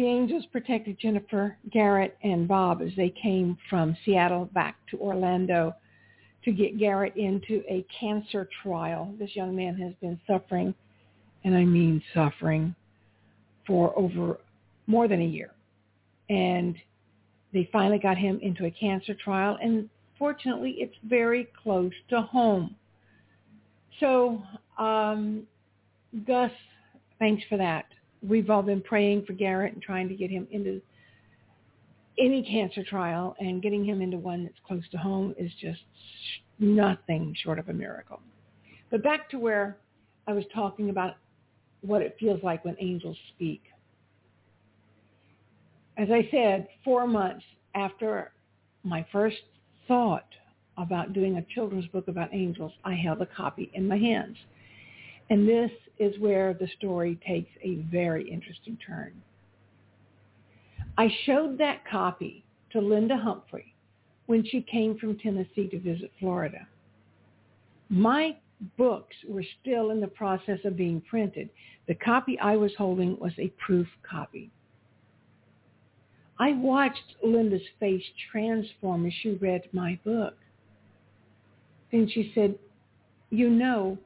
The 0.00 0.06
angels 0.06 0.46
protected 0.50 0.98
Jennifer, 0.98 1.58
Garrett, 1.70 2.16
and 2.22 2.48
Bob 2.48 2.80
as 2.80 2.90
they 2.96 3.10
came 3.10 3.58
from 3.68 3.94
Seattle 4.02 4.46
back 4.46 4.76
to 4.90 4.98
Orlando 4.98 5.74
to 6.42 6.52
get 6.52 6.78
Garrett 6.78 7.14
into 7.16 7.62
a 7.68 7.84
cancer 8.00 8.48
trial. 8.62 9.14
This 9.18 9.36
young 9.36 9.54
man 9.54 9.76
has 9.76 9.92
been 10.00 10.18
suffering, 10.26 10.74
and 11.44 11.54
I 11.54 11.66
mean 11.66 12.02
suffering, 12.14 12.74
for 13.66 13.92
over 13.94 14.38
more 14.86 15.06
than 15.06 15.20
a 15.20 15.26
year. 15.26 15.50
And 16.30 16.76
they 17.52 17.68
finally 17.70 17.98
got 17.98 18.16
him 18.16 18.40
into 18.40 18.64
a 18.64 18.70
cancer 18.70 19.12
trial, 19.12 19.58
and 19.62 19.90
fortunately, 20.18 20.76
it's 20.78 20.96
very 21.04 21.46
close 21.62 21.92
to 22.08 22.22
home. 22.22 22.74
So, 23.98 24.42
um, 24.78 25.42
Gus, 26.26 26.52
thanks 27.18 27.42
for 27.50 27.58
that. 27.58 27.84
We've 28.22 28.50
all 28.50 28.62
been 28.62 28.82
praying 28.82 29.24
for 29.24 29.32
Garrett 29.32 29.72
and 29.72 29.82
trying 29.82 30.08
to 30.08 30.14
get 30.14 30.30
him 30.30 30.46
into 30.50 30.80
any 32.18 32.42
cancer 32.42 32.84
trial, 32.84 33.34
and 33.38 33.62
getting 33.62 33.84
him 33.84 34.02
into 34.02 34.18
one 34.18 34.44
that's 34.44 34.58
close 34.66 34.82
to 34.90 34.98
home 34.98 35.34
is 35.38 35.50
just 35.60 35.80
nothing 36.58 37.34
short 37.42 37.58
of 37.58 37.68
a 37.70 37.72
miracle. 37.72 38.20
But 38.90 39.02
back 39.02 39.30
to 39.30 39.38
where 39.38 39.78
I 40.26 40.34
was 40.34 40.44
talking 40.54 40.90
about 40.90 41.16
what 41.80 42.02
it 42.02 42.16
feels 42.20 42.42
like 42.42 42.62
when 42.64 42.76
angels 42.78 43.16
speak 43.34 43.62
as 46.00 46.08
I 46.10 46.26
said, 46.30 46.66
four 46.82 47.06
months 47.06 47.44
after 47.74 48.32
my 48.84 49.06
first 49.12 49.36
thought 49.86 50.26
about 50.78 51.12
doing 51.12 51.36
a 51.36 51.44
children's 51.54 51.86
book 51.88 52.08
about 52.08 52.30
angels, 52.32 52.72
I 52.84 52.94
held 52.94 53.20
a 53.20 53.26
copy 53.26 53.70
in 53.74 53.86
my 53.86 53.98
hands. 53.98 54.36
And 55.30 55.48
this 55.48 55.70
is 55.98 56.18
where 56.18 56.54
the 56.54 56.68
story 56.76 57.18
takes 57.26 57.50
a 57.62 57.76
very 57.90 58.28
interesting 58.28 58.76
turn. 58.84 59.12
I 60.98 61.08
showed 61.24 61.56
that 61.58 61.88
copy 61.88 62.44
to 62.72 62.80
Linda 62.80 63.16
Humphrey 63.16 63.74
when 64.26 64.44
she 64.44 64.62
came 64.62 64.98
from 64.98 65.18
Tennessee 65.18 65.68
to 65.68 65.78
visit 65.78 66.10
Florida. 66.18 66.66
My 67.88 68.36
books 68.76 69.16
were 69.26 69.44
still 69.60 69.90
in 69.90 70.00
the 70.00 70.08
process 70.08 70.58
of 70.64 70.76
being 70.76 71.00
printed. 71.08 71.48
The 71.88 71.94
copy 71.94 72.38
I 72.38 72.56
was 72.56 72.72
holding 72.76 73.18
was 73.18 73.32
a 73.38 73.52
proof 73.64 73.86
copy. 74.08 74.50
I 76.38 76.52
watched 76.52 77.16
Linda's 77.22 77.60
face 77.78 78.02
transform 78.30 79.06
as 79.06 79.12
she 79.22 79.32
read 79.32 79.62
my 79.72 79.98
book. 80.04 80.36
Then 81.92 82.08
she 82.12 82.32
said, 82.34 82.56
you 83.30 83.50
know, 83.50 83.98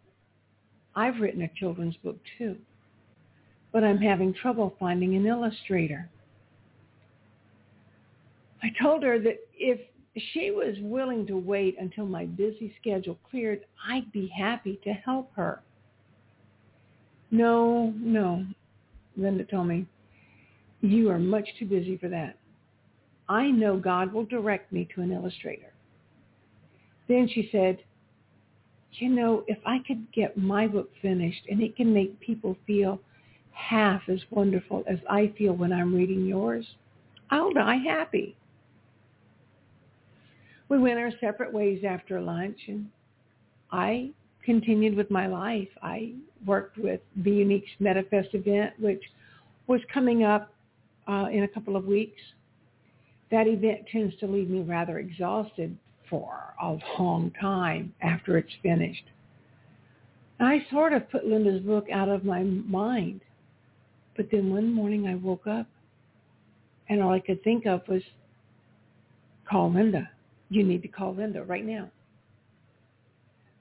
I've 0.97 1.21
written 1.21 1.43
a 1.43 1.51
children's 1.59 1.97
book 1.97 2.19
too, 2.39 2.57
but 3.73 3.85
I'm 3.85 3.99
having 3.99 4.33
trouble 4.35 4.75
finding 4.79 5.17
an 5.17 5.27
illustrator. 5.27 6.09
I 8.63 8.69
told 8.81 9.03
her 9.03 9.19
that 9.19 9.39
if 9.55 9.81
she 10.33 10.51
was 10.51 10.77
willing 10.81 11.27
to 11.27 11.37
wait 11.37 11.77
until 11.79 12.07
my 12.07 12.25
busy 12.25 12.75
schedule 12.81 13.19
cleared, 13.29 13.61
I'd 13.89 14.11
be 14.13 14.29
happy 14.29 14.81
to 14.85 14.93
help 14.93 15.31
her. 15.35 15.63
No, 17.31 17.93
no, 17.97 18.47
Linda 19.17 19.45
told 19.45 19.67
me. 19.67 19.87
You 20.81 21.11
are 21.11 21.19
much 21.19 21.49
too 21.59 21.67
busy 21.67 21.97
for 21.97 22.09
that. 22.09 22.39
I 23.29 23.51
know 23.51 23.77
God 23.79 24.13
will 24.13 24.27
direct 24.27 24.73
me 24.73 24.87
to 24.95 25.01
an 25.01 25.11
illustrator. 25.11 25.73
Then 27.09 27.29
she 27.33 27.49
said, 27.51 27.79
you 29.01 29.09
know, 29.09 29.45
if 29.47 29.59
I 29.67 29.79
could 29.87 30.11
get 30.13 30.37
my 30.37 30.67
book 30.67 30.91
finished 31.03 31.43
and 31.49 31.63
it 31.63 31.77
can 31.77 31.93
make 31.93 32.19
people 32.21 32.57
feel 32.67 33.01
half 33.53 34.03
as 34.09 34.21
wonderful 34.31 34.85
as 34.89 34.99
I 35.09 35.33
feel 35.39 35.53
when 35.55 35.73
I'm 35.73 35.95
reading 35.95 36.27
yours, 36.27 36.67
I'll 37.31 37.53
die 37.53 37.77
happy. 37.77 38.37
We 40.69 40.79
went 40.79 40.99
our 40.99 41.13
separate 41.21 41.53
ways 41.53 41.85
after 41.87 42.21
lunch 42.21 42.59
and 42.69 42.89
I 43.71 44.11
continued 44.45 44.97
with 44.97 45.11
my 45.11 45.27
life. 45.27 45.69
I 45.83 46.13
worked 46.47 46.79
with 46.79 47.01
the 47.17 47.31
Unique's 47.31 47.71
MetaFest 47.81 48.35
event, 48.35 48.75
which 48.79 49.03
was 49.67 49.81
coming 49.93 50.25
up 50.25 50.53
uh, 51.09 51.27
in 51.33 51.45
a 51.45 51.49
couple 51.49 51.77
of 51.77 51.87
weeks. 51.87 52.21
That 53.31 53.47
event 53.47 53.87
tends 53.91 54.15
to 54.21 54.27
leave 54.27 54.51
me 54.51 54.61
rather 54.61 54.99
exhausted 54.99 55.77
for 56.09 56.55
a 56.62 56.77
long 56.99 57.33
time 57.40 57.95
after 58.03 58.38
it's 58.38 58.53
finished. 58.62 59.05
I 60.40 60.64
sort 60.71 60.93
of 60.93 61.11
put 61.11 61.27
Linda's 61.27 61.61
book 61.62 61.87
out 61.93 62.09
of 62.09 62.25
my 62.25 62.43
mind. 62.43 63.21
But 64.17 64.27
then 64.31 64.53
one 64.53 64.73
morning 64.73 65.07
I 65.07 65.14
woke 65.14 65.47
up 65.47 65.67
and 66.88 67.03
all 67.03 67.12
I 67.12 67.21
could 67.21 67.43
think 67.43 67.67
of 67.67 67.87
was 67.88 68.03
call 69.49 69.73
Linda. 69.73 70.09
You 70.51 70.62
need 70.62 70.83
to 70.83 70.88
call 70.88 71.14
Linda 71.14 71.43
right 71.43 71.64
now. 71.64 71.90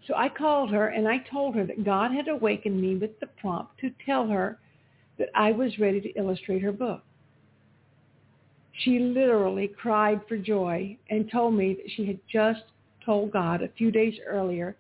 So 0.08 0.13
I 0.15 0.29
called 0.29 0.71
her 0.71 0.89
and 0.89 1.08
I 1.08 1.19
told 1.32 1.56
her 1.56 1.65
that 1.65 1.86
God 1.86 2.12
had 2.12 2.27
awakened 2.27 2.82
me 2.82 2.95
with 2.95 3.19
the 3.19 3.27
prompt 3.27 3.79
to 3.79 3.91
tell 4.06 4.27
her 4.27 4.60
that 5.17 5.29
I 5.34 5.51
was 5.51 5.79
ready 5.79 6.01
to 6.01 6.10
illustrate 6.19 6.62
her 6.62 6.71
book. 6.71 7.03
She 8.79 8.99
literally 8.99 9.67
cried 9.67 10.21
for 10.27 10.38
joy 10.38 10.97
and 11.09 11.29
told 11.31 11.53
me 11.53 11.75
that 11.75 11.91
she 11.95 12.05
had 12.05 12.19
just 12.31 12.63
told 13.05 13.31
God 13.31 13.62
a 13.62 13.69
few 13.69 13.91
days 13.91 14.15
earlier 14.27 14.75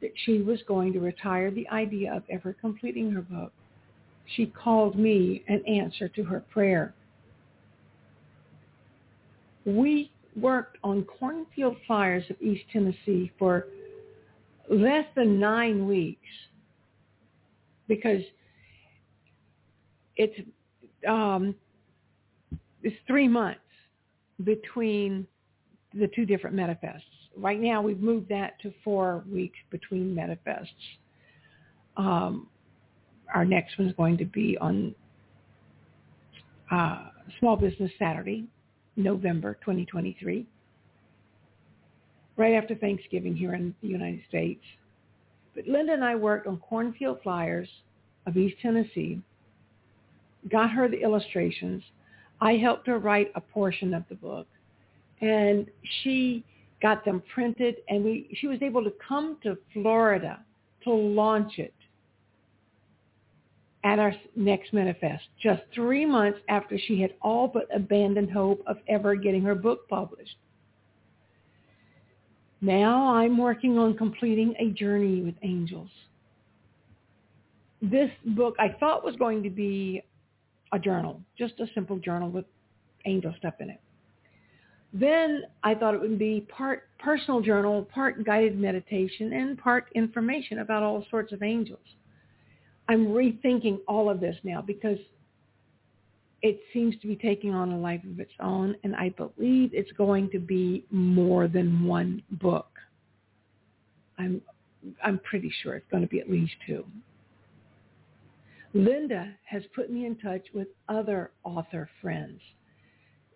that 0.00 0.12
she 0.24 0.42
was 0.42 0.60
going 0.66 0.92
to 0.92 1.00
retire 1.00 1.50
the 1.50 1.68
idea 1.68 2.12
of 2.14 2.22
ever 2.30 2.54
completing 2.60 3.10
her 3.12 3.22
book. 3.22 3.52
She 4.36 4.46
called 4.46 4.98
me 4.98 5.44
an 5.48 5.62
answer 5.66 6.08
to 6.08 6.24
her 6.24 6.40
prayer. 6.40 6.94
We 9.64 10.10
worked 10.36 10.78
on 10.84 11.04
cornfield 11.04 11.76
flyers 11.86 12.24
of 12.30 12.36
East 12.40 12.64
Tennessee 12.72 13.32
for 13.38 13.66
less 14.70 15.06
than 15.16 15.40
nine 15.40 15.86
weeks 15.86 16.28
because 17.88 18.22
it's 20.16 20.38
um, 21.06 21.54
it's 22.82 22.96
three 23.06 23.28
months 23.28 23.60
between 24.44 25.26
the 25.94 26.08
two 26.14 26.24
different 26.24 26.54
metafests. 26.54 27.02
Right 27.36 27.60
now, 27.60 27.82
we've 27.82 28.00
moved 28.00 28.28
that 28.28 28.60
to 28.62 28.72
four 28.84 29.24
weeks 29.30 29.58
between 29.70 30.14
metafests. 30.14 30.66
Um, 31.96 32.48
our 33.34 33.44
next 33.44 33.78
one 33.78 33.88
is 33.88 33.94
going 33.96 34.18
to 34.18 34.24
be 34.24 34.56
on 34.58 34.94
uh, 36.70 37.08
Small 37.38 37.56
Business 37.56 37.90
Saturday, 37.98 38.46
November 38.96 39.54
2023, 39.60 40.46
right 42.36 42.54
after 42.54 42.74
Thanksgiving 42.74 43.36
here 43.36 43.54
in 43.54 43.74
the 43.82 43.88
United 43.88 44.20
States. 44.28 44.62
But 45.54 45.66
Linda 45.66 45.92
and 45.92 46.04
I 46.04 46.14
worked 46.14 46.46
on 46.46 46.58
cornfield 46.58 47.20
flyers 47.22 47.68
of 48.26 48.36
East 48.36 48.56
Tennessee 48.62 49.20
got 50.50 50.70
her 50.70 50.88
the 50.88 51.00
illustrations. 51.02 51.82
I 52.40 52.56
helped 52.56 52.86
her 52.86 52.98
write 52.98 53.32
a 53.34 53.40
portion 53.40 53.94
of 53.94 54.04
the 54.08 54.14
book, 54.14 54.46
and 55.20 55.66
she 56.02 56.44
got 56.80 57.04
them 57.04 57.22
printed, 57.34 57.76
and 57.88 58.04
we 58.04 58.28
she 58.40 58.46
was 58.46 58.62
able 58.62 58.84
to 58.84 58.92
come 59.06 59.38
to 59.42 59.58
Florida 59.72 60.40
to 60.84 60.92
launch 60.92 61.58
it 61.58 61.74
at 63.84 63.98
our 63.98 64.14
next 64.36 64.72
MetaFest, 64.72 65.20
just 65.40 65.62
three 65.74 66.04
months 66.04 66.38
after 66.48 66.78
she 66.78 67.00
had 67.00 67.14
all 67.22 67.48
but 67.48 67.68
abandoned 67.74 68.30
hope 68.30 68.62
of 68.66 68.78
ever 68.88 69.14
getting 69.14 69.42
her 69.42 69.54
book 69.54 69.88
published. 69.88 70.36
Now 72.60 73.14
I'm 73.14 73.38
working 73.38 73.78
on 73.78 73.96
completing 73.96 74.54
a 74.58 74.70
journey 74.70 75.22
with 75.22 75.34
angels. 75.42 75.90
This 77.80 78.10
book 78.26 78.56
I 78.58 78.74
thought 78.80 79.04
was 79.04 79.14
going 79.14 79.44
to 79.44 79.50
be 79.50 80.02
a 80.72 80.78
journal, 80.78 81.20
just 81.36 81.54
a 81.60 81.66
simple 81.74 81.98
journal 81.98 82.30
with 82.30 82.44
angel 83.06 83.34
stuff 83.38 83.54
in 83.60 83.70
it. 83.70 83.80
Then 84.92 85.42
I 85.62 85.74
thought 85.74 85.94
it 85.94 86.00
would 86.00 86.18
be 86.18 86.46
part 86.48 86.88
personal 86.98 87.40
journal, 87.40 87.82
part 87.82 88.24
guided 88.24 88.58
meditation, 88.58 89.32
and 89.32 89.58
part 89.58 89.86
information 89.94 90.60
about 90.60 90.82
all 90.82 91.04
sorts 91.10 91.32
of 91.32 91.42
angels. 91.42 91.78
I'm 92.88 93.08
rethinking 93.08 93.80
all 93.86 94.08
of 94.08 94.20
this 94.20 94.36
now 94.44 94.62
because 94.62 94.98
it 96.40 96.60
seems 96.72 96.94
to 97.00 97.06
be 97.06 97.16
taking 97.16 97.52
on 97.52 97.72
a 97.72 97.78
life 97.78 98.02
of 98.04 98.18
its 98.20 98.32
own, 98.40 98.76
and 98.84 98.94
I 98.96 99.10
believe 99.10 99.70
it's 99.74 99.92
going 99.92 100.30
to 100.30 100.38
be 100.38 100.84
more 100.90 101.48
than 101.48 101.84
one 101.84 102.22
book. 102.32 102.68
I'm 104.18 104.40
I'm 105.02 105.18
pretty 105.18 105.52
sure 105.62 105.74
it's 105.74 105.90
going 105.90 106.02
to 106.02 106.08
be 106.08 106.20
at 106.20 106.30
least 106.30 106.52
two. 106.66 106.84
Linda 108.74 109.32
has 109.44 109.62
put 109.74 109.90
me 109.90 110.06
in 110.06 110.16
touch 110.16 110.46
with 110.54 110.68
other 110.88 111.30
author 111.44 111.88
friends. 112.00 112.40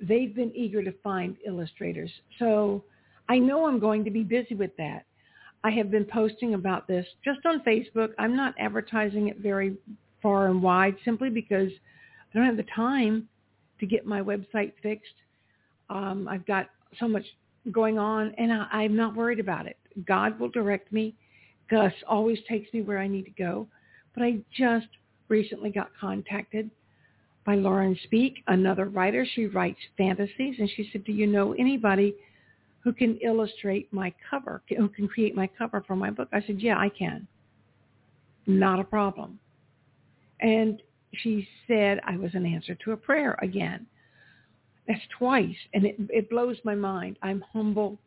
They've 0.00 0.34
been 0.34 0.52
eager 0.54 0.82
to 0.82 0.92
find 1.02 1.36
illustrators, 1.46 2.10
so 2.38 2.84
I 3.28 3.38
know 3.38 3.66
I'm 3.66 3.78
going 3.78 4.04
to 4.04 4.10
be 4.10 4.24
busy 4.24 4.54
with 4.54 4.76
that. 4.76 5.06
I 5.64 5.70
have 5.70 5.90
been 5.90 6.04
posting 6.04 6.54
about 6.54 6.88
this 6.88 7.06
just 7.24 7.46
on 7.46 7.60
Facebook. 7.60 8.10
I'm 8.18 8.36
not 8.36 8.54
advertising 8.58 9.28
it 9.28 9.38
very 9.38 9.76
far 10.20 10.48
and 10.48 10.62
wide 10.62 10.96
simply 11.04 11.30
because 11.30 11.70
I 12.34 12.38
don't 12.38 12.46
have 12.46 12.56
the 12.56 12.66
time 12.74 13.28
to 13.80 13.86
get 13.86 14.04
my 14.04 14.20
website 14.20 14.72
fixed. 14.82 15.14
Um, 15.88 16.26
I've 16.28 16.46
got 16.46 16.68
so 16.98 17.06
much 17.06 17.24
going 17.70 17.98
on 17.98 18.34
and 18.38 18.52
I, 18.52 18.66
I'm 18.72 18.96
not 18.96 19.14
worried 19.14 19.40
about 19.40 19.66
it. 19.66 19.76
God 20.04 20.38
will 20.40 20.48
direct 20.48 20.92
me. 20.92 21.14
Gus 21.70 21.92
always 22.08 22.38
takes 22.48 22.72
me 22.72 22.82
where 22.82 22.98
I 22.98 23.06
need 23.06 23.24
to 23.24 23.30
go. 23.30 23.68
But 24.14 24.24
I 24.24 24.38
just 24.56 24.88
recently 25.32 25.70
got 25.70 25.88
contacted 25.98 26.70
by 27.46 27.54
Lauren 27.54 27.98
Speak, 28.04 28.44
another 28.48 28.84
writer. 28.84 29.26
She 29.34 29.46
writes 29.46 29.78
fantasies 29.96 30.56
and 30.58 30.70
she 30.76 30.88
said, 30.92 31.04
do 31.04 31.12
you 31.12 31.26
know 31.26 31.54
anybody 31.54 32.14
who 32.84 32.92
can 32.92 33.16
illustrate 33.24 33.90
my 33.92 34.12
cover, 34.28 34.62
who 34.68 34.88
can 34.90 35.08
create 35.08 35.34
my 35.34 35.48
cover 35.58 35.82
for 35.86 35.96
my 35.96 36.10
book? 36.10 36.28
I 36.32 36.42
said, 36.46 36.60
yeah, 36.60 36.78
I 36.78 36.90
can. 36.90 37.26
Not 38.46 38.78
a 38.78 38.84
problem. 38.84 39.38
And 40.40 40.82
she 41.14 41.48
said 41.66 42.00
I 42.06 42.16
was 42.16 42.34
an 42.34 42.44
answer 42.44 42.74
to 42.84 42.92
a 42.92 42.96
prayer 42.96 43.38
again. 43.40 43.86
That's 44.86 45.00
twice, 45.16 45.56
and 45.74 45.86
it, 45.86 45.96
it 46.10 46.28
blows 46.28 46.56
my 46.64 46.74
mind. 46.74 47.16
I'm 47.22 47.42
humble 47.52 47.98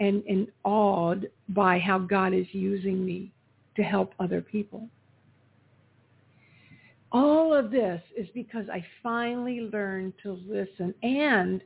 and, 0.00 0.22
and 0.26 0.48
awed 0.64 1.28
by 1.50 1.78
how 1.78 1.98
God 1.98 2.32
is 2.32 2.46
using 2.52 3.04
me 3.04 3.30
to 3.76 3.82
help 3.82 4.14
other 4.18 4.40
people. 4.40 4.88
All 7.16 7.54
of 7.54 7.70
this 7.70 8.02
is 8.14 8.28
because 8.34 8.66
I 8.70 8.84
finally 9.02 9.62
learned 9.72 10.12
to 10.22 10.38
listen 10.46 10.92
and 11.02 11.62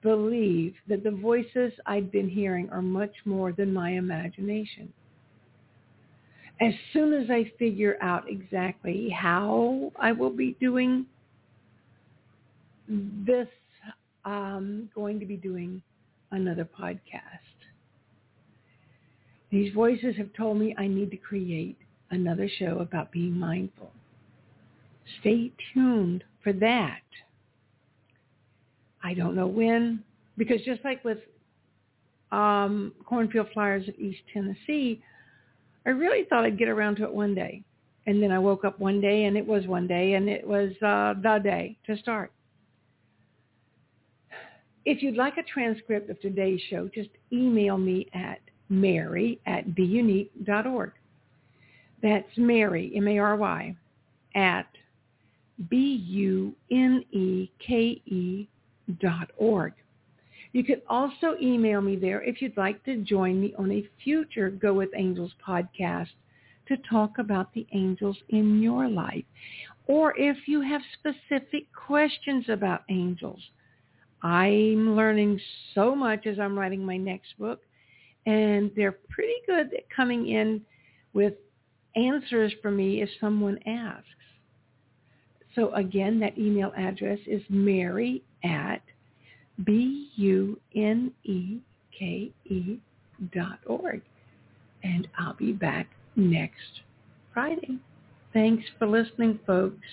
believe 0.00 0.74
that 0.86 1.02
the 1.02 1.10
voices 1.10 1.72
I'd 1.86 2.12
been 2.12 2.28
hearing 2.28 2.70
are 2.70 2.80
much 2.80 3.10
more 3.24 3.50
than 3.50 3.74
my 3.74 3.90
imagination. 3.90 4.92
As 6.60 6.72
soon 6.92 7.12
as 7.12 7.28
I 7.30 7.50
figure 7.58 7.96
out 8.00 8.30
exactly 8.30 9.08
how 9.08 9.90
I 9.98 10.12
will 10.12 10.30
be 10.30 10.56
doing 10.60 11.04
this, 12.88 13.48
I'm 14.24 14.88
going 14.94 15.18
to 15.18 15.26
be 15.26 15.36
doing 15.36 15.82
another 16.30 16.64
podcast. 16.64 17.56
These 19.50 19.74
voices 19.74 20.14
have 20.16 20.32
told 20.34 20.60
me 20.60 20.76
I 20.78 20.86
need 20.86 21.10
to 21.10 21.16
create 21.16 21.76
another 22.12 22.48
show 22.60 22.78
about 22.78 23.10
being 23.10 23.36
mindful. 23.36 23.90
Stay 25.20 25.52
tuned 25.72 26.24
for 26.42 26.52
that. 26.54 27.00
I 29.02 29.14
don't 29.14 29.34
know 29.34 29.46
when, 29.46 30.02
because 30.36 30.60
just 30.62 30.84
like 30.84 31.04
with 31.04 31.18
um, 32.32 32.92
Cornfield 33.04 33.48
Flyers 33.52 33.88
of 33.88 33.94
East 33.98 34.20
Tennessee, 34.32 35.02
I 35.86 35.90
really 35.90 36.24
thought 36.24 36.44
I'd 36.44 36.58
get 36.58 36.68
around 36.68 36.96
to 36.96 37.04
it 37.04 37.12
one 37.12 37.34
day. 37.34 37.62
And 38.06 38.22
then 38.22 38.30
I 38.30 38.38
woke 38.38 38.64
up 38.64 38.78
one 38.78 39.00
day 39.00 39.24
and 39.24 39.36
it 39.36 39.46
was 39.46 39.66
one 39.66 39.86
day 39.86 40.14
and 40.14 40.28
it 40.28 40.46
was 40.46 40.70
uh, 40.82 41.14
the 41.22 41.40
day 41.42 41.78
to 41.86 41.96
start. 41.98 42.32
If 44.84 45.02
you'd 45.02 45.16
like 45.16 45.36
a 45.36 45.42
transcript 45.42 46.08
of 46.10 46.20
today's 46.20 46.60
show, 46.70 46.88
just 46.94 47.10
email 47.32 47.76
me 47.76 48.08
at 48.14 48.40
mary 48.68 49.38
at 49.46 49.68
buneke.org. 49.70 50.92
That's 52.02 52.28
Mary, 52.38 52.92
M-A-R-Y, 52.96 53.76
at 54.34 54.66
B-U-N-E-K-E 55.68 56.48
dot 59.00 59.30
org. 59.36 59.72
You 60.52 60.64
can 60.64 60.82
also 60.88 61.36
email 61.40 61.80
me 61.80 61.96
there 61.96 62.22
if 62.22 62.42
you'd 62.42 62.56
like 62.56 62.82
to 62.84 62.96
join 63.02 63.40
me 63.40 63.54
on 63.58 63.70
a 63.70 63.88
future 64.02 64.50
Go 64.50 64.74
With 64.74 64.90
Angels 64.96 65.32
podcast 65.46 66.08
to 66.66 66.76
talk 66.88 67.18
about 67.18 67.52
the 67.52 67.66
angels 67.72 68.16
in 68.30 68.60
your 68.60 68.88
life. 68.88 69.24
Or 69.86 70.14
if 70.16 70.36
you 70.46 70.60
have 70.60 70.82
specific 70.98 71.66
questions 71.72 72.48
about 72.48 72.82
angels. 72.88 73.40
I'm 74.22 74.96
learning 74.96 75.40
so 75.74 75.94
much 75.96 76.26
as 76.26 76.38
I'm 76.38 76.58
writing 76.58 76.84
my 76.84 76.96
next 76.96 77.38
book, 77.38 77.60
and 78.26 78.70
they're 78.76 78.98
pretty 79.08 79.34
good 79.46 79.72
at 79.74 79.88
coming 79.94 80.28
in 80.28 80.60
with 81.14 81.34
answers 81.96 82.52
for 82.60 82.70
me 82.70 83.02
if 83.02 83.08
someone 83.20 83.58
asks. 83.66 84.06
So 85.54 85.74
again, 85.74 86.20
that 86.20 86.38
email 86.38 86.72
address 86.76 87.18
is 87.26 87.42
mary 87.48 88.22
at 88.44 88.82
B-U-N-E-K-E 89.64 90.00
dot 93.34 93.58
org. 93.66 94.02
And 94.82 95.08
I'll 95.18 95.34
be 95.34 95.52
back 95.52 95.88
next 96.16 96.80
Friday. 97.34 97.78
Thanks 98.32 98.64
for 98.78 98.86
listening, 98.86 99.38
folks. 99.46 99.86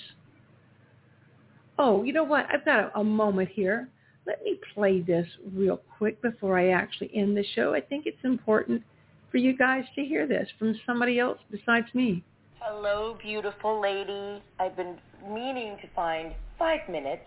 Oh, 1.80 2.04
you 2.04 2.14
know 2.14 2.24
what? 2.24 2.46
I've 2.52 2.66
got 2.66 2.96
a, 2.96 3.00
a 3.00 3.04
moment 3.04 3.50
here. 3.50 3.90
Let 4.26 4.44
me 4.44 4.60
play 4.74 5.02
this 5.02 5.28
real 5.54 5.82
quick 5.98 6.22
before 6.22 6.58
I 6.58 6.70
actually 6.70 7.12
end 7.16 7.36
the 7.36 7.46
show. 7.56 7.74
I 7.74 7.82
think 7.82 8.06
it's 8.06 8.24
important 8.24 8.84
for 9.32 9.38
you 9.38 9.58
guys 9.58 9.84
to 9.96 10.04
hear 10.04 10.28
this 10.28 10.48
from 10.58 10.80
somebody 10.86 11.20
else 11.20 11.40
besides 11.52 11.88
me. 11.94 12.24
Hello, 12.60 13.16
beautiful 13.22 13.80
lady. 13.80 14.42
I've 14.60 14.76
been 14.76 14.98
meaning 15.24 15.78
to 15.80 15.88
find 15.96 16.34
five 16.58 16.80
minutes 16.90 17.22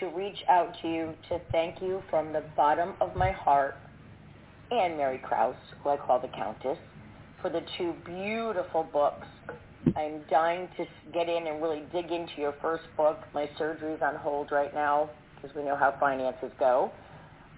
to 0.00 0.06
reach 0.08 0.38
out 0.48 0.74
to 0.82 0.88
you 0.88 1.14
to 1.28 1.38
thank 1.52 1.80
you 1.80 2.02
from 2.10 2.32
the 2.32 2.42
bottom 2.56 2.94
of 3.00 3.14
my 3.14 3.30
heart 3.30 3.76
and 4.72 4.96
Mary 4.96 5.18
Krause, 5.18 5.54
who 5.82 5.90
I 5.90 5.96
call 5.96 6.20
the 6.20 6.28
Countess, 6.28 6.78
for 7.40 7.48
the 7.48 7.60
two 7.78 7.94
beautiful 8.04 8.82
books. 8.82 9.28
I'm 9.96 10.22
dying 10.28 10.68
to 10.76 10.84
get 11.12 11.28
in 11.28 11.46
and 11.46 11.62
really 11.62 11.84
dig 11.92 12.10
into 12.10 12.34
your 12.38 12.54
first 12.60 12.84
book. 12.96 13.20
My 13.32 13.48
surgery's 13.56 14.00
on 14.02 14.16
hold 14.16 14.50
right 14.50 14.74
now 14.74 15.10
because 15.36 15.56
we 15.56 15.62
know 15.62 15.76
how 15.76 15.94
finances 16.00 16.50
go. 16.58 16.90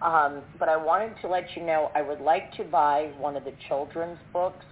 Um, 0.02 0.42
but 0.58 0.68
I 0.68 0.76
wanted 0.76 1.14
to 1.22 1.28
let 1.28 1.44
you 1.56 1.64
know 1.64 1.90
I 1.94 2.02
would 2.02 2.20
like 2.20 2.54
to 2.58 2.64
buy 2.64 3.12
one 3.18 3.34
of 3.34 3.44
the 3.44 3.54
children's 3.66 4.18
books. 4.34 4.66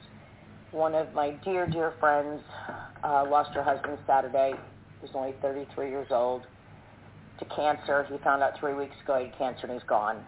One 0.77 0.95
of 0.95 1.15
my 1.15 1.31
dear, 1.43 1.67
dear 1.67 1.95
friends 1.99 2.43
uh, 3.03 3.25
lost 3.31 3.55
her 3.55 3.63
husband 3.63 3.97
Saturday. 4.07 4.53
He 4.53 5.07
was 5.07 5.11
only 5.15 5.33
33 5.41 5.89
years 5.89 6.09
old 6.11 6.43
to 7.39 7.47
cancer. 7.47 8.07
He 8.13 8.19
found 8.23 8.43
out 8.43 8.61
three 8.61 8.75
weeks 8.75 8.95
ago 9.03 9.17
he 9.19 9.25
had 9.25 9.39
cancer 9.39 9.61
and 9.63 9.73
he's 9.73 9.89
gone. 9.89 10.19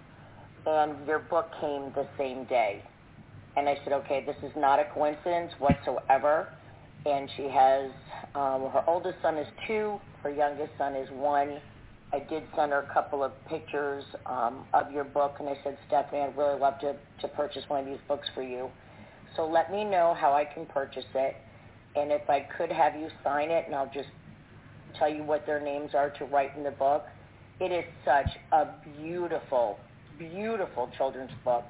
And 0.64 1.06
your 1.06 1.18
book 1.18 1.50
came 1.60 1.92
the 1.94 2.06
same 2.16 2.44
day. 2.44 2.82
And 3.58 3.68
I 3.68 3.76
said, 3.84 3.92
okay, 3.92 4.24
this 4.24 4.36
is 4.42 4.50
not 4.56 4.78
a 4.78 4.86
coincidence 4.94 5.52
whatsoever. 5.58 6.48
And 7.04 7.28
she 7.36 7.42
has, 7.42 7.90
um, 8.34 8.70
her 8.72 8.84
oldest 8.86 9.18
son 9.20 9.36
is 9.36 9.48
two, 9.66 10.00
her 10.22 10.30
youngest 10.30 10.72
son 10.78 10.94
is 10.94 11.10
one. 11.12 11.58
I 12.10 12.20
did 12.20 12.42
send 12.56 12.72
her 12.72 12.88
a 12.90 12.94
couple 12.94 13.22
of 13.22 13.32
pictures 13.50 14.02
um, 14.24 14.64
of 14.72 14.90
your 14.92 15.04
book, 15.04 15.34
and 15.40 15.48
I 15.50 15.58
said, 15.62 15.76
Stephanie, 15.88 16.22
I'd 16.22 16.38
really 16.38 16.58
love 16.58 16.80
to, 16.80 16.96
to 17.20 17.28
purchase 17.36 17.64
one 17.68 17.80
of 17.80 17.86
these 17.86 18.00
books 18.08 18.26
for 18.34 18.42
you. 18.42 18.70
So 19.38 19.46
let 19.46 19.70
me 19.70 19.84
know 19.84 20.16
how 20.18 20.32
I 20.32 20.44
can 20.44 20.66
purchase 20.66 21.06
it, 21.14 21.36
and 21.94 22.10
if 22.10 22.28
I 22.28 22.40
could 22.58 22.72
have 22.72 22.96
you 22.96 23.08
sign 23.22 23.50
it, 23.50 23.66
and 23.66 23.74
I'll 23.74 23.90
just 23.94 24.08
tell 24.98 25.08
you 25.08 25.22
what 25.22 25.46
their 25.46 25.60
names 25.60 25.92
are 25.94 26.10
to 26.18 26.24
write 26.24 26.56
in 26.56 26.64
the 26.64 26.72
book. 26.72 27.04
It 27.60 27.70
is 27.70 27.84
such 28.04 28.28
a 28.50 28.66
beautiful, 29.00 29.78
beautiful 30.18 30.90
children's 30.98 31.30
book. 31.44 31.66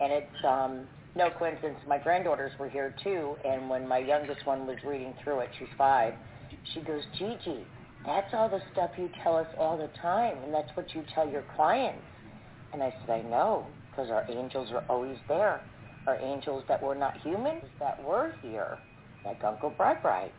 And 0.00 0.12
it's 0.12 0.44
um, 0.44 0.88
no 1.14 1.30
coincidence. 1.38 1.78
My 1.86 1.98
granddaughters 1.98 2.50
were 2.58 2.68
here 2.68 2.92
too, 3.04 3.36
and 3.44 3.70
when 3.70 3.86
my 3.86 3.98
youngest 3.98 4.44
one 4.44 4.66
was 4.66 4.76
reading 4.84 5.14
through 5.22 5.40
it, 5.40 5.50
she's 5.60 5.68
five, 5.78 6.14
she 6.74 6.80
goes, 6.80 7.02
Gigi, 7.16 7.64
that's 8.04 8.34
all 8.34 8.48
the 8.48 8.60
stuff 8.72 8.90
you 8.98 9.08
tell 9.22 9.36
us 9.36 9.46
all 9.56 9.78
the 9.78 9.90
time, 10.02 10.36
and 10.42 10.52
that's 10.52 10.70
what 10.74 10.92
you 10.96 11.04
tell 11.14 11.28
your 11.28 11.44
clients. 11.54 12.02
And 12.72 12.82
I 12.82 12.92
said, 13.06 13.24
I 13.24 13.28
know, 13.28 13.66
because 13.90 14.10
our 14.10 14.26
angels 14.28 14.70
are 14.72 14.82
always 14.88 15.16
there. 15.28 15.60
Our 16.06 16.18
angels 16.20 16.64
that 16.68 16.82
were 16.82 16.94
not 16.94 17.16
humans, 17.18 17.64
that 17.80 18.02
were 18.04 18.34
here, 18.42 18.78
like 19.24 19.42
Uncle 19.42 19.70
Bright 19.70 20.02
Bright. 20.02 20.32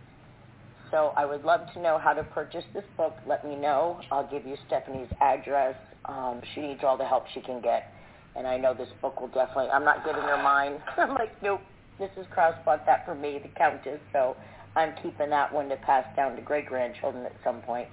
So 0.92 1.12
I 1.18 1.26
would 1.26 1.44
love 1.44 1.62
to 1.74 1.82
know 1.82 1.98
how 1.98 2.14
to 2.14 2.24
purchase 2.24 2.64
this 2.74 2.86
book. 2.96 3.14
Let 3.28 3.46
me 3.46 3.56
know. 3.56 4.00
I'll 4.12 4.28
give 4.28 4.46
you 4.46 4.56
Stephanie's 4.68 5.10
address. 5.20 5.76
Um, 6.06 6.42
she 6.56 6.62
needs 6.62 6.82
all 6.84 6.98
the 6.98 7.06
help 7.06 7.26
she 7.34 7.42
can 7.42 7.62
get. 7.62 7.92
And 8.36 8.48
I 8.48 8.56
know 8.56 8.74
this 8.74 8.88
book 9.02 9.20
will 9.20 9.28
definitely, 9.28 9.70
I'm 9.70 9.84
not 9.84 10.06
giving 10.06 10.22
her 10.22 10.42
mine. 10.42 10.78
I'm 10.98 11.16
like, 11.16 11.42
nope, 11.42 11.62
Mrs. 12.00 12.30
Krause 12.30 12.56
bought 12.64 12.86
that 12.86 13.06
for 13.06 13.16
me, 13.16 13.40
the 13.42 13.50
Countess. 13.50 14.00
So 14.14 14.38
I'm 14.76 14.94
keeping 15.02 15.30
that 15.32 15.52
one 15.52 15.68
to 15.70 15.76
pass 15.78 16.06
down 16.16 16.36
to 16.36 16.42
great-grandchildren 16.42 17.26
at 17.26 17.34
some 17.44 17.62
point. 17.62 17.90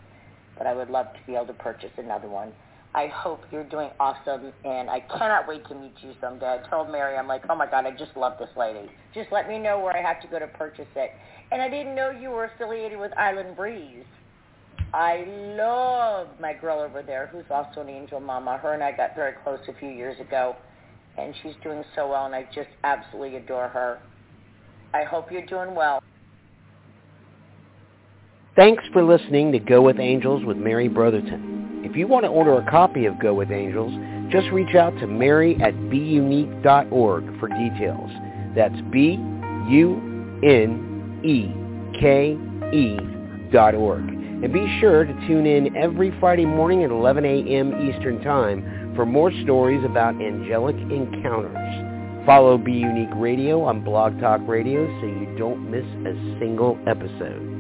But 0.57 0.67
I 0.69 0.75
would 0.75 0.91
love 0.91 1.07
to 1.15 1.19
be 1.27 1.35
able 1.35 1.47
to 1.47 1.55
purchase 1.55 1.91
another 1.97 2.29
one. 2.29 2.53
I 2.95 3.09
hope 3.09 3.41
you're 3.51 3.65
doing 3.65 3.91
awesome, 3.99 4.53
and 4.65 4.89
I 4.89 5.01
cannot 5.01 5.49
wait 5.49 5.67
to 5.67 5.75
meet 5.75 5.95
you 6.01 6.13
someday. 6.21 6.61
I 6.63 6.71
told 6.71 6.91
Mary, 6.91 7.17
I'm 7.17 7.27
like, 7.27 7.43
oh 7.51 7.57
my 7.57 7.67
God, 7.67 7.87
I 7.87 7.91
just 7.91 8.17
love 8.17 8.35
this 8.39 8.51
lady. 8.57 8.89
Just 9.13 9.33
let 9.33 9.49
me 9.49 9.59
know 9.59 9.81
where 9.81 9.97
I 9.97 10.01
have 10.01 10.23
to 10.23 10.29
go 10.29 10.39
to 10.39 10.47
purchase 10.47 10.87
it. 10.95 11.11
And 11.51 11.61
I 11.61 11.69
didn't 11.69 11.97
know 11.97 12.11
you 12.11 12.31
were 12.31 12.45
affiliated 12.45 13.01
with 13.01 13.13
Island 13.19 13.57
Breeze. 13.57 14.05
I 14.93 15.25
love 15.57 16.29
my 16.41 16.53
girl 16.53 16.79
over 16.79 17.03
there, 17.03 17.27
who's 17.27 17.45
also 17.51 17.81
an 17.81 17.89
angel 17.89 18.21
mama. 18.21 18.59
Her 18.59 18.75
and 18.75 18.83
I 18.85 18.93
got 18.93 19.17
very 19.17 19.33
close 19.43 19.59
a 19.67 19.75
few 19.81 19.89
years 19.89 20.21
ago, 20.21 20.55
and 21.19 21.35
she's 21.43 21.55
doing 21.65 21.83
so 21.97 22.09
well, 22.09 22.27
and 22.27 22.35
I 22.35 22.47
just 22.55 22.71
absolutely 22.85 23.39
adore 23.39 23.69
her. 23.69 23.99
I 24.93 25.03
hope 25.03 25.33
you're 25.33 25.47
doing 25.47 25.75
well. 25.75 26.01
Thanks 28.55 28.85
for 28.93 29.03
listening 29.03 29.51
to 29.51 29.59
Go 29.59 29.83
With 29.83 29.99
Angels 29.99 30.45
with 30.45 30.57
Mary 30.57 30.87
Brotherton. 30.87 31.54
If 31.95 31.99
you 31.99 32.09
want 32.09 32.25
to 32.25 32.29
order 32.29 32.59
a 32.59 32.71
copy 32.73 33.07
of 33.07 33.21
Go 33.21 33.35
With 33.35 33.53
Angels, 33.53 33.95
just 34.33 34.49
reach 34.49 34.75
out 34.75 34.99
to 34.99 35.07
Mary 35.07 35.55
at 35.63 35.73
buneke.org 35.75 37.39
for 37.39 37.47
details. 37.47 38.11
That's 38.57 38.75
B-U-N-E-K-E 38.91 39.21
dot 43.53 43.75
org. 43.77 44.09
And 44.09 44.53
be 44.53 44.79
sure 44.81 45.05
to 45.05 45.13
tune 45.29 45.47
in 45.47 45.77
every 45.77 46.13
Friday 46.19 46.45
morning 46.45 46.83
at 46.83 46.91
11 46.91 47.25
a.m. 47.25 47.89
Eastern 47.89 48.21
Time 48.25 48.93
for 48.97 49.07
more 49.07 49.31
stories 49.45 49.85
about 49.85 50.21
angelic 50.21 50.75
encounters. 50.75 52.27
Follow 52.27 52.59
Be 52.59 52.73
Unique 52.73 53.15
Radio 53.15 53.63
on 53.63 53.85
Blog 53.85 54.19
Talk 54.19 54.41
Radio 54.49 54.85
so 55.01 55.07
you 55.07 55.33
don't 55.39 55.71
miss 55.71 55.85
a 55.85 56.39
single 56.41 56.77
episode. 56.89 57.54